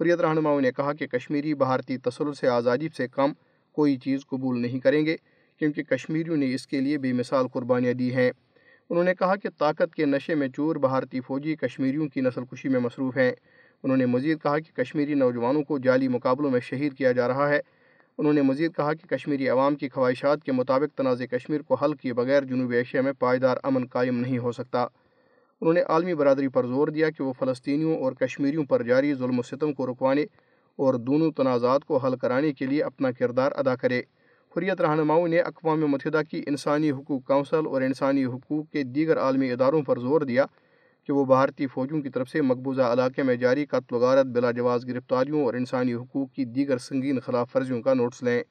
حریت 0.00 0.20
رہنماؤں 0.20 0.60
نے 0.60 0.72
کہا 0.72 0.92
کہ 0.92 1.06
کشمیری 1.06 1.54
بھارتی 1.54 1.98
تسلط 1.98 2.38
سے 2.38 2.48
آزادی 2.48 2.88
سے 2.96 3.08
کم 3.08 3.32
کوئی 3.72 3.96
چیز 3.96 4.26
قبول 4.26 4.62
نہیں 4.62 4.80
کریں 4.80 5.06
گے، 5.06 5.16
کیونکہ 5.58 5.82
کشمیریوں 5.82 6.36
نے 6.36 6.54
اس 6.54 6.66
کے 6.66 6.80
لیے 6.80 6.98
بے 6.98 7.12
مثال 7.12 7.48
قربانیاں 7.48 7.92
دی 7.92 8.14
ہیں۔ 8.14 8.30
انہوں 8.90 9.04
نے 9.04 9.14
کہا 9.14 9.36
کہ 9.36 9.48
طاقت 9.58 9.94
کے 9.94 10.06
نشے 10.06 10.34
میں 10.34 10.48
چور 10.48 10.76
بھارتی 10.76 11.20
فوجی 11.20 11.56
کشمیریوں 11.56 12.08
کی 12.08 12.20
نسل 12.20 12.44
کشی 12.44 12.68
میں 12.68 12.80
مصروف 12.80 13.16
ہیں۔ 13.16 13.32
انہوں 13.82 13.96
نے 13.96 14.06
مزید 14.06 14.38
کہا 14.42 14.58
کہ 14.58 14.76
کشمیری 14.76 15.14
نوجوانوں 15.14 15.62
کو 15.62 15.78
جعلی 15.78 16.08
مقابلوں 16.08 16.50
میں 16.50 16.60
شہید 16.60 16.94
کیا 16.94 17.12
جا 17.12 17.28
رہا 17.28 17.48
ہے۔ 17.48 17.60
انہوں 18.18 18.32
نے 18.32 18.42
مزید 18.42 18.74
کہا 18.76 18.92
کہ 18.92 19.08
کشمیری 19.08 19.48
عوام 19.48 19.74
کی 19.74 19.88
خواہشات 19.88 20.44
کے 20.44 20.52
مطابق 20.52 20.98
تنازع 20.98 21.24
کشمیر 21.24 21.62
کو 21.62 21.74
حل 21.74 21.94
کیے 21.94 22.12
بغیر 22.12 22.42
جنوبی 22.42 22.76
ایشیا 22.76 23.00
میں 23.00 23.12
پائیدار 23.18 23.56
امن 23.62 23.86
قائم 23.86 24.20
نہیں 24.20 24.38
ہو 24.38 24.52
سکتا۔ 24.52 24.82
انہوں 25.60 25.74
نے 25.74 25.80
عالمی 25.80 26.14
برادری 26.14 26.48
پر 26.48 26.66
زور 26.66 26.88
دیا 26.88 27.10
کہ 27.10 27.24
وہ 27.24 27.32
فلسطینیوں 27.32 27.96
اور 27.96 28.12
کشمیریوں 28.12 28.64
پر 28.64 28.82
جاری 28.82 29.14
ظلم 29.14 29.38
و 29.38 29.42
ستم 29.42 29.72
کو 29.72 29.86
رکوانے 29.86 30.22
اور 30.76 30.94
دونوں 30.94 31.30
تنازعات 31.32 31.84
کو 31.84 31.96
حل 31.96 32.16
کرانے 32.16 32.52
کے 32.52 32.66
لیے 32.66 32.82
اپنا 32.82 33.10
کردار 33.10 33.52
ادا 33.56 33.76
کرے۔ 33.76 34.02
حریت 34.56 34.80
رہنماؤں 34.80 35.28
نے 35.28 35.38
اقوام 35.40 35.80
متحدہ 35.80 36.20
کی 36.30 36.42
انسانی 36.46 36.90
حقوق 36.90 37.24
کونسل 37.24 37.66
اور 37.66 37.82
انسانی 37.82 38.24
حقوق 38.24 38.72
کے 38.72 38.82
دیگر 38.82 39.18
عالمی 39.18 39.52
اداروں 39.52 39.82
پر 39.82 39.98
زور 39.98 40.20
دیا 40.20 40.44
کہ 41.06 41.12
وہ 41.12 41.24
بھارتی 41.24 41.66
فوجوں 41.66 42.02
کی 42.02 42.08
طرف 42.08 42.28
سے 42.28 42.42
مقبوضہ 42.42 42.82
علاقے 42.82 43.22
میں 43.22 43.36
جاری 43.36 43.66
قتل 43.66 43.94
و 43.94 43.98
غارت، 43.98 44.26
بلا 44.26 44.50
جواز 44.50 44.88
گرفتاریوں 44.88 45.44
اور 45.44 45.54
انسانی 45.54 45.94
حقوق 45.94 46.32
کی 46.32 46.44
دیگر 46.44 46.78
سنگین 46.78 47.20
خلاف 47.20 47.56
ورزیوں 47.56 47.82
کا 47.82 47.94
نوٹس 47.94 48.22
لیں۔ 48.22 48.42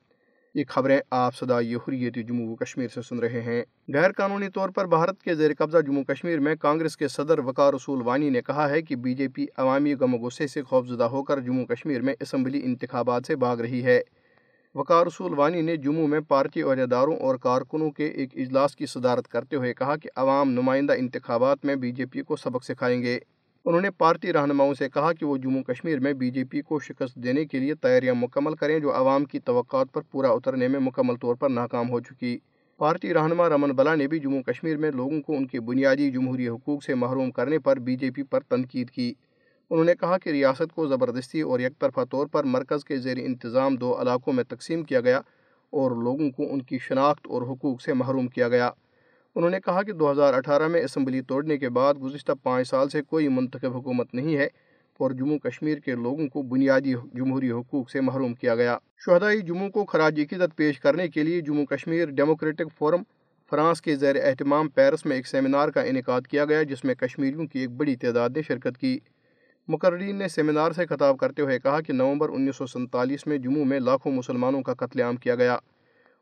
یہ 0.55 0.63
خبریں 0.67 0.99
آپ 1.11 1.35
صدائی 1.35 1.75
حریت 1.75 2.15
جموں 2.27 2.47
و 2.47 2.55
کشمیر 2.55 2.87
سے 2.87 3.01
سن 3.01 3.19
رہے 3.19 3.41
ہیں۔ 3.41 3.63
غیر 3.93 4.11
قانونی 4.11 4.49
طور 4.49 4.69
پر 4.69 4.85
بھارت 4.85 5.21
کے 5.21 5.35
زیر 5.35 5.51
قبضہ 5.57 5.77
جموں 5.77 6.03
کشمیر 6.03 6.39
میں 6.39 6.55
کانگریس 6.55 6.97
کے 6.97 7.07
صدر 7.07 7.39
وقار 7.39 7.73
رسول 7.73 8.01
وانی 8.01 8.29
نے 8.29 8.41
کہا 8.41 8.69
ہے 8.69 8.81
کہ 8.81 8.95
بی 8.95 9.13
جے 9.13 9.27
پی 9.27 9.45
عوامی 9.57 9.93
غم 9.93 10.13
و 10.13 10.17
غصے 10.17 10.47
سے 10.47 10.63
خوفزدہ 10.63 11.03
ہو 11.03 11.23
کر 11.23 11.39
جموں 11.39 11.65
کشمیر 11.65 12.01
میں 12.01 12.13
اسمبلی 12.19 12.61
انتخابات 12.63 13.21
سے 13.27 13.35
بھاگ 13.35 13.57
رہی 13.57 13.83
ہے۔ 13.83 14.01
وقار 14.75 15.05
رسول 15.05 15.33
وانی 15.33 15.61
نے 15.61 15.75
جموں 15.77 16.07
میں 16.07 16.19
پارٹی 16.19 16.61
عہدیداروں 16.61 17.15
اور 17.15 17.35
کارکنوں 17.35 17.91
کے 17.91 18.05
ایک 18.05 18.29
اجلاس 18.35 18.75
کی 18.75 18.85
صدارت 18.85 19.27
کرتے 19.27 19.55
ہوئے 19.55 19.73
کہا 19.73 19.95
کہ 19.95 20.09
عوام 20.15 20.51
نمائندہ 20.51 20.93
انتخابات 20.93 21.65
میں 21.65 21.75
بی 21.75 21.91
جے 21.91 22.05
پی 22.05 22.21
کو 22.21 22.35
سبق 22.35 22.63
سکھائیں 22.63 23.01
گے۔ 23.01 23.19
انہوں 23.65 23.81
نے 23.81 23.91
پارٹی 23.91 24.33
رہنماؤں 24.33 24.73
سے 24.73 24.89
کہا 24.89 25.13
کہ 25.13 25.25
وہ 25.25 25.37
جموں 25.37 25.63
کشمیر 25.63 25.99
میں 25.99 26.13
بی 26.13 26.29
جے 26.29 26.43
پی 26.43 26.61
کو 26.61 26.79
شکست 26.79 27.15
دینے 27.15 27.45
کے 27.45 27.59
لیے 27.59 27.75
تیاریاں 27.75 28.13
مکمل 28.13 28.55
کریں 28.55 28.79
جو 28.79 28.95
عوام 28.95 29.25
کی 29.25 29.39
توقعات 29.39 29.87
پر 29.93 30.01
پورا 30.11 30.29
اترنے 30.29 30.67
میں 30.67 30.79
مکمل 30.79 31.15
طور 31.15 31.35
پر 31.35 31.49
ناکام 31.49 31.89
ہو 31.89 31.99
چکی۔ 31.99 32.37
پارٹی 32.77 33.13
رہنما 33.13 33.49
رمن 33.49 33.71
بلا 33.71 33.95
نے 33.95 34.07
بھی 34.07 34.19
جموں 34.19 34.43
کشمیر 34.43 34.77
میں 34.77 34.91
لوگوں 34.91 35.21
کو 35.21 35.33
ان 35.33 35.47
کے 35.47 35.59
بنیادی 35.59 36.11
جمہوری 36.11 36.47
حقوق 36.47 36.83
سے 36.83 36.95
محروم 36.95 37.31
کرنے 37.31 37.59
پر 37.59 37.79
بی 37.79 37.95
جے 37.95 38.11
پی 38.11 38.23
پر 38.23 38.39
تنقید 38.39 38.89
کی۔ 38.89 39.13
انہوں 39.71 39.85
نے 39.85 39.93
کہا 39.99 40.17
کہ 40.17 40.29
ریاست 40.29 40.73
کو 40.75 40.87
زبردستی 40.87 41.41
اور 41.41 41.59
یک 41.59 41.79
طرفہ 41.79 41.99
طور 42.11 42.27
پر 42.27 42.43
مرکز 42.43 42.85
کے 42.85 42.97
زیر 42.97 43.17
انتظام 43.17 43.75
دو 43.75 44.01
علاقوں 44.01 44.33
میں 44.33 44.43
تقسیم 44.43 44.83
کیا 44.83 45.01
گیا 45.01 45.17
اور 45.69 45.91
لوگوں 45.91 46.29
کو 46.31 46.53
ان 46.53 46.61
کی 46.61 46.77
شناخت 46.77 47.27
اور 47.27 47.41
حقوق 47.41 47.81
سے 47.81 47.93
محروم 47.93 48.27
کیا 48.27 48.49
گیا۔ 48.49 48.69
انہوں 49.35 49.49
نے 49.49 49.59
کہا 49.65 49.83
کہ 49.83 49.91
دو 49.91 50.11
ہزار 50.11 50.33
اٹھارہ 50.33 50.67
میں 50.67 50.81
اسمبلی 50.81 51.21
توڑنے 51.21 51.57
کے 51.57 51.69
بعد 51.69 51.93
گزشتہ 52.03 52.31
پانچ 52.43 52.67
سال 52.67 52.89
سے 52.89 53.01
کوئی 53.01 53.27
منتخب 53.27 53.77
حکومت 53.77 54.13
نہیں 54.13 54.37
ہے 54.37 54.47
اور 54.99 55.11
جموں 55.11 55.39
کشمیر 55.39 55.77
کے 55.77 55.95
لوگوں 55.95 56.27
کو 56.27 56.41
بنیادی 56.41 56.93
جمہوری 57.13 57.51
حقوق 57.51 57.89
سے 57.89 58.01
محروم 58.01 58.33
کیا 58.33 58.55
گیا۔ 58.55 58.77
شہدائی 59.05 59.41
جموں 59.41 59.69
کو 59.69 59.85
خراج 59.85 60.19
عقیدت 60.19 60.55
پیش 60.55 60.79
کرنے 60.79 61.07
کے 61.07 61.23
لیے 61.23 61.41
Jammu 61.41 61.65
Kashmir 61.65 62.09
democratic 62.09 62.77
forum 62.77 63.03
France 63.49 63.81
کے 63.81 63.95
زیر 63.95 64.15
اہتمام 64.23 64.69
پیرس 64.69 65.05
میں 65.05 65.15
ایک 65.15 65.27
سیمینار 65.27 65.69
کا 65.69 65.81
انعقاد 65.81 66.21
کیا 66.21 66.45
گیا، 66.45 66.63
جس 66.63 66.83
میں 66.83 66.95
کشمیریوں 66.95 67.47
کی 67.47 67.59
ایک 67.59 67.69
بڑی 67.69 67.95
تعداد 67.95 68.29
نے 68.35 68.41
شرکت 68.41 68.77
کی۔ 68.77 68.99
مقررین 69.71 70.15
نے 70.15 70.27
سیمینار 70.27 70.71
سے 70.71 70.85
خطاب 70.85 71.17
کرتے 71.17 71.41
ہوئے 71.41 71.59
کہا 71.59 71.81
کہ 71.81 71.93
نومبر 71.93 72.29
انیس 72.29 72.55
سو 72.55 72.65
سنتالیس 72.65 73.27
میں 73.27 73.37
جموں 73.37 73.65
میں 73.65 73.79
لاکھوں 73.79 74.11
مسلمانوں 74.11 74.61
کا 74.61 74.73
قتل 74.73 75.01
عام 75.01 75.15
کیا 75.15 75.35
گیا۔ 75.35 75.57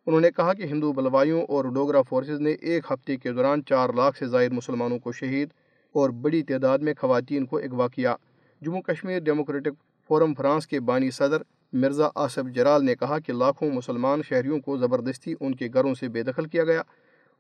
انہوں 0.06 0.22
نے 0.22 0.32
کہا 0.32 0.53
کہ 0.53 0.63
ہندو 0.63 0.91
بلوائیوں 0.94 1.41
اور 1.41 1.65
ڈوگرا 1.65 2.01
فورسز 2.01 2.41
نے 2.41 2.51
ایک 2.51 2.91
ہفتے 2.91 3.18
کے 3.18 3.32
دوران 3.32 3.63
چار 3.65 3.89
لاکھ 3.89 4.18
سے 4.18 4.27
زائد 4.27 4.53
مسلمانوں 4.53 5.00
کو 5.00 5.12
شہید 5.12 5.50
اور 5.96 6.10
بڑی 6.10 6.44
تعداد 6.44 6.79
میں 6.79 6.94
خواتین 7.01 7.46
کو 7.46 7.58
اغوا 7.58 7.88
کیا۔ 7.88 8.15
Jammu 8.62 8.82
Kashmir 8.82 9.20
democratic 9.20 9.74
forum 10.08 10.34
France 10.34 10.68
کے 10.68 10.79
بانی 10.79 11.12
صدر 11.12 11.41
مرزا 11.74 12.10
آصف 12.15 12.53
جرال 12.56 12.86
نے 12.86 12.96
کہا 12.96 13.20
کہ 13.20 13.34
لاکھوں 13.34 13.72
مسلمان 13.72 14.22
شہریوں 14.24 14.60
کو 14.60 14.77
زبردستی 14.77 15.34
ان 15.39 15.56
کے 15.56 15.70
گھروں 15.74 15.94
سے 15.94 16.08
بے 16.08 16.24
دخل 16.24 16.46
کیا 16.46 16.63
گیا 16.63 16.82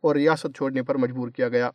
اور 0.01 0.15
ریاست 0.15 0.55
چھوڑنے 0.55 0.83
پر 0.83 0.95
مجبور 0.95 1.29
کیا 1.29 1.49
گیا۔ 1.49 1.69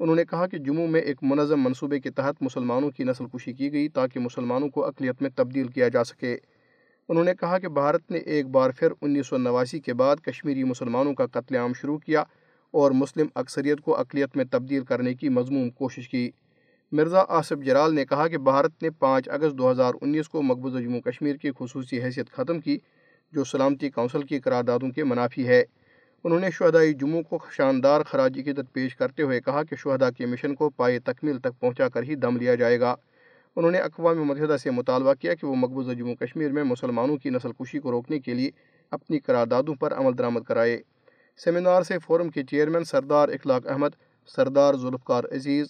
انہوں 0.00 0.16
نے 0.16 0.24
کہا 0.24 0.46
کہ 0.46 0.58
جموں 0.58 0.86
میں 0.86 1.00
ایک 1.00 1.16
منظم 1.22 1.62
منصوبے 1.62 2.00
کے 2.00 2.10
تحت 2.10 2.42
مسلمانوں 2.42 2.90
کی 2.90 3.04
نسل 3.04 3.24
کشی 3.26 3.52
کی 3.52 3.72
گئی 3.72 3.88
تاکہ 3.88 4.20
مسلمانوں 4.20 4.68
کو 4.68 4.84
اقلیت 4.84 5.22
میں 5.22 5.30
تبدیل 5.34 5.68
کیا 5.68 5.88
جا 5.88 6.04
سکے۔ 6.04 6.38
انہوں 7.08 7.24
نے 7.24 7.34
کہا 7.40 7.58
کہ 7.58 7.68
بھارت 7.68 8.10
نے 8.10 8.18
ایک 8.18 8.46
بار 8.46 8.70
پھر 8.70 8.88
انیس 9.02 9.26
سو 9.26 9.36
نواسی 9.36 9.80
کے 9.80 9.94
بعد 9.94 10.16
کشمیری 10.16 10.64
مسلمانوں 10.64 11.14
کا 11.14 11.26
قتل 11.26 11.56
عام 11.56 11.72
شروع 11.72 11.98
کیا 11.98 12.20
اور 12.70 12.90
مسلم 12.90 13.26
اکثریت 13.34 13.80
کو 13.80 13.96
اقلیت 13.96 14.36
میں 14.36 14.44
تبدیل 14.50 14.84
کرنے 14.84 15.14
کی 15.14 15.28
مضمون 15.28 15.70
کوشش 15.70 16.08
کی۔ 16.08 16.30
مرزا 16.92 17.22
آصف 17.28 17.64
جرال 17.64 17.94
نے 17.94 18.04
کہا 18.04 18.28
کہ 18.28 18.38
بھارت 18.38 18.82
نے 18.82 18.90
پانچ 18.90 19.28
اگست 19.28 19.58
دو 19.58 19.70
ہزار 19.70 19.92
انیس 20.00 20.28
کو 20.28 20.42
مقبوضہ 20.42 20.78
جموں 20.78 21.00
کشمیر 21.00 21.36
کی 21.36 21.50
خصوصی 21.58 22.02
حیثیت 22.02 22.30
ختم 22.30 22.60
کی، 22.60 22.78
جو 23.32 23.44
سلامتی 23.44 23.90
کونسل 23.90 24.22
کی 24.22 24.40
قراردادوں 24.40 24.90
کے 24.90 25.04
منافی 25.04 25.48
ہے۔ 25.48 25.64
انہوں 26.24 26.40
نے 26.40 26.50
شہدائی 26.50 26.94
جموں 26.94 27.22
کو 27.22 27.38
شاندار 27.52 28.00
خراجی 28.02 28.42
قدت 28.42 28.72
پیش 28.72 28.96
کرتے 28.96 29.22
ہوئے 29.22 29.40
کہا 29.40 29.62
کہ 29.62 29.76
شہدا 29.76 30.10
کے 30.10 30.26
مشن 30.26 30.54
کو 30.54 30.70
پائے 30.70 30.98
تکمیل 30.98 31.38
تک 31.38 31.60
پہنچا 31.60 31.88
کر 31.88 32.02
ہی 32.02 32.14
دم 32.14 32.36
لیا 32.36 32.54
جائے 32.54 32.80
گا۔ 32.80 32.94
انہوں 33.56 33.70
نے 33.70 33.78
اقوام 33.78 34.24
متحدہ 34.24 34.56
سے 34.62 34.70
مطالبہ 34.70 35.14
کیا 35.14 35.34
کہ 35.34 35.46
وہ 35.46 35.54
مقبوضہ 35.54 35.92
جموں 35.92 36.14
کشمیر 36.14 36.52
میں 36.52 36.64
مسلمانوں 36.64 37.16
کی 37.16 37.30
نسل 37.30 37.52
کشی 37.52 37.78
کو 37.78 37.90
روکنے 37.90 38.18
کے 38.18 38.34
لیے 38.34 38.50
اپنی 38.90 39.18
قراردادوں 39.18 39.74
پر 39.74 39.92
عمل 39.92 40.18
درآمد 40.18 40.40
کرائے۔ 40.40 40.82
سیمینار 41.36 41.82
سے 41.82 41.98
فورم 41.98 42.28
کے 42.28 42.42
چیئرمین 42.42 42.84
سردار 42.84 43.28
اخلاق 43.28 43.66
احمد، 43.66 43.88
سردار 44.26 44.74
ذوالفقار 44.74 45.24
عزیز، 45.24 45.66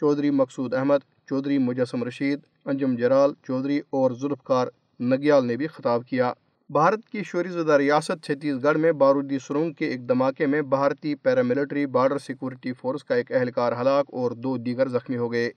چودھری 0.00 0.30
مقصود 0.30 0.74
احمد، 0.74 0.98
چودھری 1.28 1.58
مجسم 1.58 2.04
رشید، 2.04 2.40
انجم 2.64 2.94
جرال، 2.94 3.32
چودھری 3.42 3.80
اور 3.90 4.10
ذوالفقار 4.10 4.66
نگیال 5.00 5.46
نے 5.46 5.56
بھی 5.56 5.66
خطاب 5.66 6.06
کیا۔ 6.06 6.32
بھارت 6.72 7.04
کی 7.12 7.22
شوری 7.22 7.48
زدہ 7.48 7.72
ریاست 7.72 8.24
چھتیس 8.24 8.62
گڑھ 8.62 8.78
میں 8.78 8.92
بارودی 8.92 9.38
سرنگ 9.38 9.72
کے 9.72 9.86
ایک 9.86 10.08
دھماکے 10.08 10.46
میں 10.46 10.60
بھارتی 10.62 11.14
پیراملٹری 11.14 11.84
بارڈر 11.86 12.18
سیکورٹی 12.18 12.72
فورس 12.72 13.04
کا 13.04 13.14
ایک 13.14 13.32
اہلکار 13.32 13.72
ہلاک 13.80 14.06
اور 14.12 14.30
دو 14.30 14.56
دیگر 14.56 14.88
زخمی 14.88 15.16
ہو 15.16 15.32
گئے۔ 15.32 15.50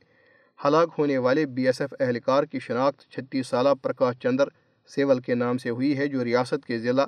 ہلاک 0.65 0.95
ہونے 0.98 1.17
والے 1.17 1.45
بی 1.45 1.65
ایس 1.65 1.81
ایف 1.81 1.93
اہلکار 2.00 2.43
کی 2.43 2.60
شناخت 2.60 3.10
چھتیس 3.12 3.48
سالہ 3.48 3.69
پرکاش 3.81 4.19
چندر 4.24 4.48
سیول 4.89 5.19
کے 5.19 5.36
نام 5.36 5.57
سے 5.57 5.69
ہوئی 5.69 5.98
ہے، 5.98 6.07
جو 6.07 6.24
ریاست 6.24 6.65
کے 6.65 6.79
ضلع 6.79 7.05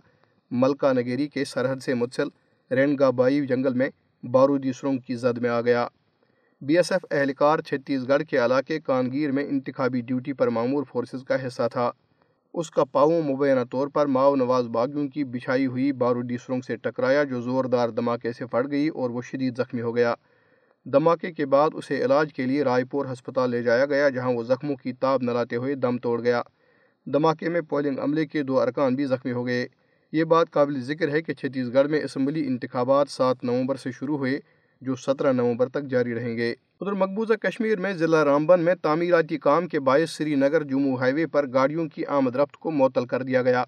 ملکہ 0.51 0.93
نگیری 0.93 1.27
کے 1.27 1.45
سرحد 1.45 1.83
سے 1.83 1.93
متصل 1.93 2.27
رینگا 2.71 3.09
بائی 3.09 3.45
جنگل 3.47 3.73
میں 3.73 3.89
بارودی 4.23 4.73
سرنگ 4.73 4.97
کی 4.97 5.15
زد 5.15 5.37
میں 5.37 5.49
آ 5.49 5.61
گیا۔ 5.61 5.87
بی 6.61 6.77
ایس 6.77 6.91
ایف 6.91 7.05
اہلکار 7.11 7.59
چھتیس 7.59 8.07
گڑھ 8.07 8.23
کے 8.23 8.45
علاقے 8.45 8.79
کانگیر 8.79 9.31
میں 9.31 9.47
انتخابی 9.47 10.01
ڈیوٹی 10.01 10.33
پر 10.33 10.47
معمور 10.47 10.83
فورسز 10.91 11.23
کا 11.23 11.47
حصہ 11.47 11.67
تھا۔ 11.71 11.91
اس 12.53 12.71
کا 12.71 12.83
پاؤں 12.83 13.21
مبینہ 13.21 13.59
طور 13.71 13.87
پر 13.87 14.05
ماؤ 14.05 14.35
نواز 14.35 14.67
باغیوں 14.67 15.07
کی 15.07 15.23
بچھائی 15.23 15.65
ہوئی 15.67 15.91
بارودی 15.91 16.37
سرنگ 16.37 16.61
سے 16.61 16.75
ٹکرایا 16.75 17.23
جو 17.23 17.41
زوردار 17.41 17.89
دھماکے 17.89 18.33
سے 18.33 18.45
پھٹ 18.45 18.71
گئی 18.71 18.87
اور 18.87 19.09
وہ 19.09 19.21
شدید 19.21 19.57
زخمی 19.57 19.81
ہو 19.81 19.95
گیا۔ 19.95 20.13
دھماکے 20.85 21.31
کے 21.31 21.45
بعد 21.45 21.69
اسے 21.73 22.05
علاج 22.05 22.33
کے 22.33 22.45
لیے 22.45 22.63
رائے 22.63 22.85
پور 22.85 23.05
ہسپتال 23.05 23.49
لے 23.49 23.63
جایا 23.63 23.85
گیا، 23.85 24.09
جہاں 24.09 24.33
وہ 24.33 24.43
زخموں 24.43 24.75
کی 24.75 24.93
تاب 24.93 25.23
نہ 25.23 25.31
لاتے 25.31 25.55
ہوئے 25.55 25.75
دم 25.75 25.97
توڑ 25.97 26.23
گیا۔ 26.23 26.41
دھماکے 27.05 27.49
میں 27.49 27.61
پولنگ 27.61 27.99
عملے 27.99 28.25
کے 28.25 28.43
دو 28.43 28.59
ارکان 28.59 28.95
بھی 28.95 29.05
زخمی 29.05 29.31
ہو 29.31 29.45
گئے۔ 29.47 29.67
یہ 30.11 30.23
بات 30.23 30.51
قابل 30.51 30.81
ذکر 30.81 31.09
ہے 31.09 31.21
کہ 31.21 31.33
چھتیس 31.33 31.73
گڑھ 31.73 31.87
میں 31.87 32.01
اسمبلی 32.01 32.47
انتخابات 32.47 33.09
سات 33.09 33.43
نومبر 33.43 33.75
سے 33.75 33.91
شروع 33.91 34.17
ہوئے۔ 34.17 34.39
جو 34.81 34.95
سترہ 34.95 35.31
نومبر 35.31 35.69
تک 35.69 35.83
جاری 35.83 36.13
رہیں 36.15 36.37
گے۔ 36.37 36.53
ادھر 36.81 36.91
مقبوضہ 36.91 37.33
کشمیر 37.33 37.79
میں 37.79 37.93
ضلع 37.93 38.25
رامبن 38.25 38.63
میں 38.63 38.75
تعمیراتی 38.75 39.37
کام 39.37 39.67
کے 39.67 39.79
باعث 39.79 40.09
سری 40.09 40.35
نگر 40.35 40.63
جموں 40.63 40.97
ہائی 40.97 41.13
وے 41.13 41.27
پر 41.27 41.45
گاڑیوں 41.53 41.87
کی 41.89 42.05
آمد 42.05 42.35
رفت 42.35 42.57
کو 42.57 42.71
معطل 42.71 43.05
کر 43.05 43.23
دیا 43.23 43.41
گیا۔ 43.41 43.63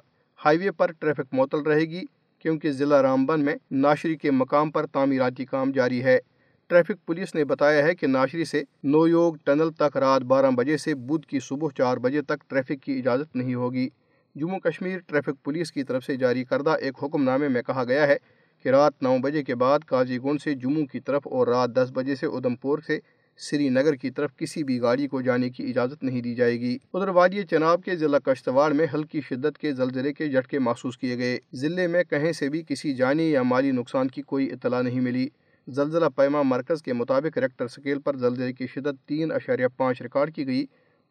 ہائی 0.45 0.57
وے 0.57 0.71
پر 0.71 0.91
ٹریفک 0.91 1.33
معطل 1.33 1.61
رہے 1.61 1.85
گی 1.85 2.01
کیونکہ 2.39 2.71
ضلع 2.71 3.01
رامبن 3.01 3.45
میں 3.45 3.55
ناشری 3.71 4.15
کے 4.15 4.31
مقام 4.31 4.71
پر 4.71 4.85
تعمیراتی 4.85 5.45
کام 5.45 5.71
جاری 5.71 6.03
ہے۔ 6.03 6.19
ٹریفک 6.67 7.05
پولیس 7.05 7.35
نے 7.35 7.45
بتایا 7.45 7.85
ہے 7.85 7.95
کہ 7.95 8.07
ناشری 8.07 8.45
سے 8.45 8.63
نویوگ 8.83 9.33
ٹنل 9.43 9.71
تک 9.71 9.97
رات 9.97 10.21
بارہ 10.21 10.51
بجے 10.51 10.77
سے 10.77 10.95
بدھ 10.95 11.27
کی 11.27 11.39
صبح 11.39 11.67
چار 11.77 11.97
بجے 11.97 12.21
تک 12.21 12.49
ٹریفک 12.49 12.83
کی 12.83 12.97
اجازت 12.97 13.35
نہیں 13.35 13.55
ہوگی۔ 13.55 13.89
جموں 14.35 14.59
کشمیر 14.59 14.99
ٹریفک 14.99 15.43
پولیس 15.43 15.71
کی 15.71 15.83
طرف 15.83 16.03
سے 16.05 16.15
جاری 16.15 16.43
کردہ 16.43 16.69
ایک 16.69 17.03
حکم 17.03 17.23
نامے 17.23 17.47
میں 17.47 17.61
کہا 17.61 17.83
گیا 17.83 18.07
ہے 18.07 18.17
کہ 18.63 18.69
رات 18.69 19.03
نو 19.03 19.17
بجے 19.17 19.43
کے 19.43 19.55
بعد 19.55 19.79
کاجی 19.79 20.17
گنڈ 20.17 20.41
سے 20.41 20.53
جموں 20.53 20.85
کی 20.85 20.99
طرف 20.99 21.21
اور 21.25 21.47
رات 21.47 21.69
دس 21.69 21.91
بجے 21.93 22.15
سے 22.15 22.25
ادھم 22.25 22.55
پور 22.55 22.79
سے 22.87 22.99
سری 23.37 23.69
نگر 23.69 23.93
کی 23.93 24.09
طرف 24.09 24.35
کسی 24.35 24.63
بھی 24.63 24.81
گاڑی 24.81 25.07
کو 25.07 25.21
جانے 25.21 25.49
کی 25.49 25.63
اجازت 25.63 26.03
نہیں 26.03 26.21
دی 26.21 26.35
جائے 26.35 26.59
گی۔ 26.59 26.77
ادھر 26.93 27.07
وادی 27.07 27.43
چناب 27.43 27.83
کے 27.83 27.95
ضلع 27.95 28.17
کشتواڑ 28.17 28.71
میں 28.73 28.87
ہلکی 28.93 29.21
شدت 29.21 29.57
کے 29.57 29.73
زلزلے 29.73 30.13
کے 30.13 30.27
جھٹکے 30.27 30.59
محسوس 30.59 30.97
کیے 30.97 31.17
گئے۔ 31.17 31.39
ضلع 31.53 31.87
میں 31.87 32.03
کہیں 32.03 32.31
سے 32.31 32.49
بھی 32.49 32.63
کسی 32.67 32.93
جانی 32.93 33.31
یا 33.31 33.43
مالی 33.43 33.71
نقصان 33.71 34.07
کی 34.07 34.21
کوئی 34.21 34.51
اطلاع 34.51 34.81
نہیں 34.81 34.99
ملی۔ 34.99 35.27
زلزلہ 35.67 36.05
پیما 36.15 36.41
مرکز 36.41 36.81
کے 36.81 36.93
مطابق 36.93 37.37
ریکٹر 37.37 37.67
سکیل 37.67 37.99
پر 37.99 38.15
زلزلے 38.15 38.53
کی 38.53 38.67
شدت 38.67 39.07
تین 39.07 39.31
اشاریہ 39.31 39.67
پانچ 39.77 40.01
ریکارڈ 40.01 40.35
کی 40.35 40.47
گئی 40.47 40.65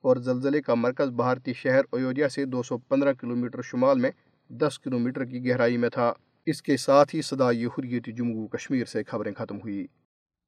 اور 0.04 0.16
زلزلے 0.16 0.62
کا 0.62 0.74
مرکز 0.74 1.08
بھارتی 1.08 1.52
شہر 1.52 1.80
ایودھیا 1.92 2.28
سے 2.28 2.44
دو 2.44 2.62
سو 2.62 2.78
پندرہ 2.78 3.12
کلومیٹر 3.12 3.62
شمال 3.62 3.98
میں 3.98 4.10
دس 4.50 4.78
کلومیٹر 4.78 5.24
کی 5.24 5.48
گہرائی 5.48 5.76
میں 5.76 5.88
تھا۔ 5.88 6.12
اس 6.48 6.62
کے 6.62 6.76
ساتھ 6.76 7.14
ہی 7.14 7.22
صدا 7.22 7.50
یہ 7.50 7.66
حریت 7.66 8.06
جموں 8.16 8.48
کشمیر 8.48 8.84
سے 8.84 9.02
خبریں 9.02 9.32
ختم 9.38 9.56
ہوئی 9.56 9.86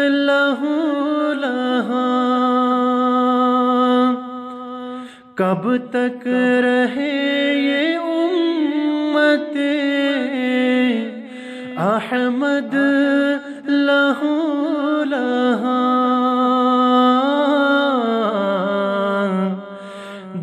لہو 0.07 1.33
لہا۔ 1.33 2.09
کب 5.35 5.77
تک 5.91 6.27
رہے 6.63 7.53
یہ 7.55 7.97
امت؟ 7.97 9.57
احمد 11.77 12.75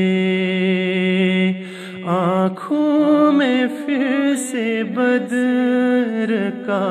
آنکھوں 2.47 3.31
میں 3.31 3.63
پھر 3.85 4.35
سے 4.35 4.83
بدر 4.83 6.31
کا 6.65 6.85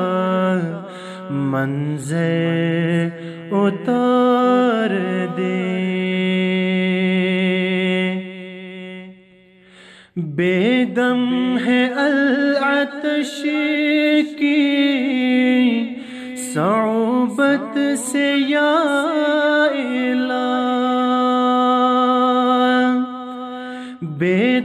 منظر 1.29 3.07
اتار 3.51 4.93
دے۔ 5.37 5.55
بے 10.35 10.85
دم 10.95 11.57
ہے 11.65 11.83
العتش 11.95 13.35
کی 14.39 14.63
صعوبت 16.53 17.77
سے 17.97 18.31
یا 18.47 18.73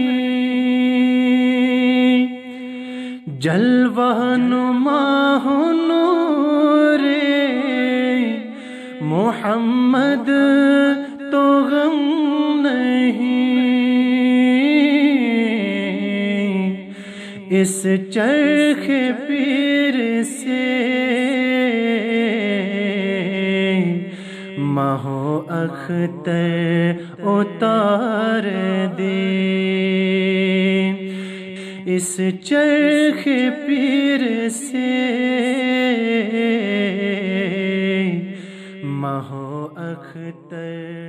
جلوان 3.43 4.51
ماہ 4.75 5.47
نور 5.75 6.99
محمد 9.01 10.31
تو 11.33 11.63
غم 11.63 12.67
نہیں۔ 12.67 13.63
اس 17.51 17.87
چرخ 18.15 18.87
پیر 19.27 20.23
سے 20.23 20.63
مہو 24.59 25.43
اختر 25.49 26.93
اتار 27.19 28.47
دے۔ 28.99 30.12
اس 31.95 32.21
چرخ 32.45 33.25
پیر 33.67 34.49
سے 34.49 34.91
مہو 39.01 39.69
اختر 39.77 41.02